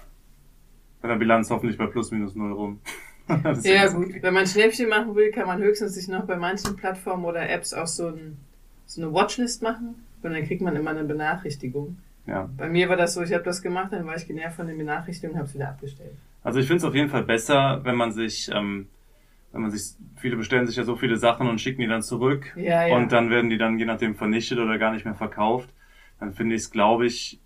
Bei 1.01 1.08
der 1.08 1.16
Bilanz 1.16 1.50
hoffentlich 1.50 1.77
bei 1.77 1.88
plus 1.88 2.12
minus 2.12 2.36
null 2.36 2.51
rum. 2.51 2.80
Ja, 3.63 3.88
gut. 3.92 4.13
Wenn 4.22 4.34
man 4.34 4.48
Schnäppchen 4.48 4.88
machen 4.88 5.13
will, 5.13 5.32
kann 5.32 5.48
man 5.48 5.62
höchstens 5.62 5.96
sich 5.96 6.08
noch 6.08 6.25
bei 6.25 6.38
manchen 6.38 6.77
Plattformen 6.77 7.25
oder 7.25 7.50
Apps 7.50 7.74
auch 7.74 7.88
so, 7.88 8.08
ein, 8.08 8.38
so 8.86 9.01
eine 9.01 9.13
Watchlist 9.13 9.62
machen. 9.62 9.96
Und 10.24 10.32
dann 10.32 10.46
kriegt 10.46 10.62
man 10.62 10.77
immer 10.77 10.92
eine 10.92 11.04
Benachrichtigung. 11.04 11.98
Ja. 12.25 12.50
Bei 12.58 12.70
mir 12.70 12.88
war 12.89 12.96
das 12.96 13.13
so, 13.13 13.22
ich 13.22 13.34
habe 13.34 13.44
das 13.44 13.62
gemacht, 13.62 13.92
dann 13.92 14.06
war 14.06 14.16
ich 14.16 14.27
genervt 14.27 14.56
von 14.56 14.68
den 14.68 14.77
Benachrichtigungen 14.77 15.34
und 15.36 15.39
habe 15.39 15.50
es 15.50 15.56
wieder 15.56 15.70
abgestellt. 15.70 16.13
Also 16.44 16.60
ich 16.60 16.68
finde 16.68 16.77
es 16.77 16.84
auf 16.86 16.96
jeden 16.96 17.10
Fall 17.10 17.24
besser, 17.24 17.82
wenn 17.84 17.96
man 17.96 18.12
sich, 18.12 18.50
ähm, 18.54 18.88
wenn 19.52 19.62
man 19.62 19.72
sich, 19.72 19.95
viele 20.15 20.38
bestellen 20.38 20.65
sich 20.65 20.76
ja 20.78 20.84
so 20.84 20.95
viele 20.95 21.17
Sachen 21.17 21.48
und 21.50 21.60
schicken 21.60 21.82
die 21.82 21.88
dann 21.88 22.02
zurück 22.02 22.54
Ja, 22.56 22.88
ja. 22.88 22.95
und 22.95 23.12
dann 23.12 23.30
werden 23.30 23.50
die 23.50 23.58
dann 23.58 23.78
je 23.80 23.86
nachdem 23.86 24.15
vernichtet 24.15 24.60
oder 24.60 24.78
gar 24.78 24.91
nicht 24.93 25.06
mehr 25.06 25.15
verkauft. 25.15 25.69
Dann 26.19 26.34
finde 26.34 26.56
ich 26.56 26.62
es, 26.63 26.72
glaube 26.72 27.06
ich, 27.06 27.39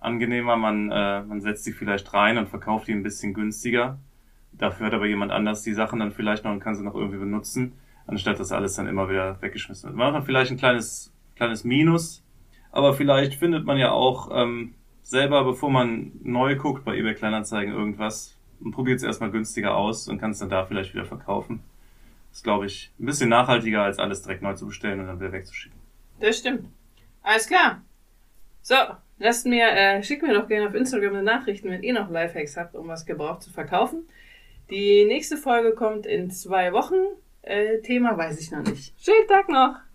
angenehmer, 0.00 0.56
man, 0.56 0.90
äh, 0.90 1.22
man 1.22 1.40
setzt 1.40 1.64
sie 1.64 1.72
vielleicht 1.72 2.12
rein 2.12 2.38
und 2.38 2.48
verkauft 2.48 2.88
die 2.88 2.92
ein 2.92 3.02
bisschen 3.02 3.34
günstiger. 3.34 3.98
Dafür 4.52 4.86
hat 4.86 4.94
aber 4.94 5.06
jemand 5.06 5.32
anders 5.32 5.62
die 5.62 5.74
Sachen 5.74 6.00
dann 6.00 6.12
vielleicht 6.12 6.44
noch 6.44 6.52
und 6.52 6.60
kann 6.60 6.74
sie 6.74 6.84
noch 6.84 6.94
irgendwie 6.94 7.18
benutzen, 7.18 7.74
anstatt 8.06 8.40
das 8.40 8.52
alles 8.52 8.74
dann 8.74 8.86
immer 8.86 9.08
wieder 9.10 9.40
weggeschmissen 9.42 9.88
wird. 9.88 9.96
Man 9.96 10.14
hat 10.14 10.24
vielleicht 10.24 10.50
ein 10.50 10.56
kleines, 10.56 11.12
kleines 11.34 11.64
Minus, 11.64 12.22
aber 12.72 12.94
vielleicht 12.94 13.34
findet 13.34 13.66
man 13.66 13.78
ja 13.78 13.90
auch 13.90 14.30
ähm, 14.32 14.74
selber, 15.02 15.44
bevor 15.44 15.70
man 15.70 16.12
neu 16.22 16.56
guckt 16.56 16.84
bei 16.84 16.96
eBay 16.96 17.14
Kleinanzeigen 17.14 17.72
irgendwas 17.72 18.36
und 18.60 18.72
probiert 18.72 18.98
es 18.98 19.02
erstmal 19.02 19.30
günstiger 19.30 19.76
aus 19.76 20.08
und 20.08 20.18
kann 20.18 20.30
es 20.30 20.38
dann 20.38 20.48
da 20.48 20.64
vielleicht 20.64 20.94
wieder 20.94 21.04
verkaufen. 21.04 21.62
Das 22.30 22.38
ist, 22.38 22.44
glaube 22.44 22.66
ich, 22.66 22.92
ein 22.98 23.06
bisschen 23.06 23.28
nachhaltiger, 23.28 23.82
als 23.82 23.98
alles 23.98 24.22
direkt 24.22 24.42
neu 24.42 24.54
zu 24.54 24.66
bestellen 24.66 25.00
und 25.00 25.06
dann 25.06 25.20
wieder 25.20 25.32
wegzuschicken. 25.32 25.78
Das 26.20 26.38
stimmt. 26.38 26.68
Alles 27.22 27.46
klar. 27.46 27.82
So, 28.62 28.74
lasst 29.18 29.46
mir, 29.46 29.68
äh, 29.68 30.02
schickt 30.02 30.22
mir 30.22 30.34
doch 30.34 30.48
gerne 30.48 30.68
auf 30.68 30.74
Instagram 30.74 31.14
eine 31.14 31.22
Nachricht, 31.22 31.64
wenn 31.64 31.82
ihr 31.82 31.94
noch 31.94 32.10
Lifehacks 32.10 32.56
habt, 32.56 32.74
um 32.74 32.88
was 32.88 33.06
gebraucht 33.06 33.42
zu 33.42 33.50
verkaufen. 33.50 34.08
Die 34.70 35.04
nächste 35.04 35.36
Folge 35.36 35.72
kommt 35.72 36.06
in 36.06 36.30
zwei 36.30 36.72
Wochen. 36.72 36.96
Äh, 37.42 37.80
Thema 37.82 38.16
weiß 38.16 38.40
ich 38.40 38.50
noch 38.50 38.64
nicht. 38.64 38.94
Schönen 39.00 39.28
Tag 39.28 39.48
noch! 39.48 39.85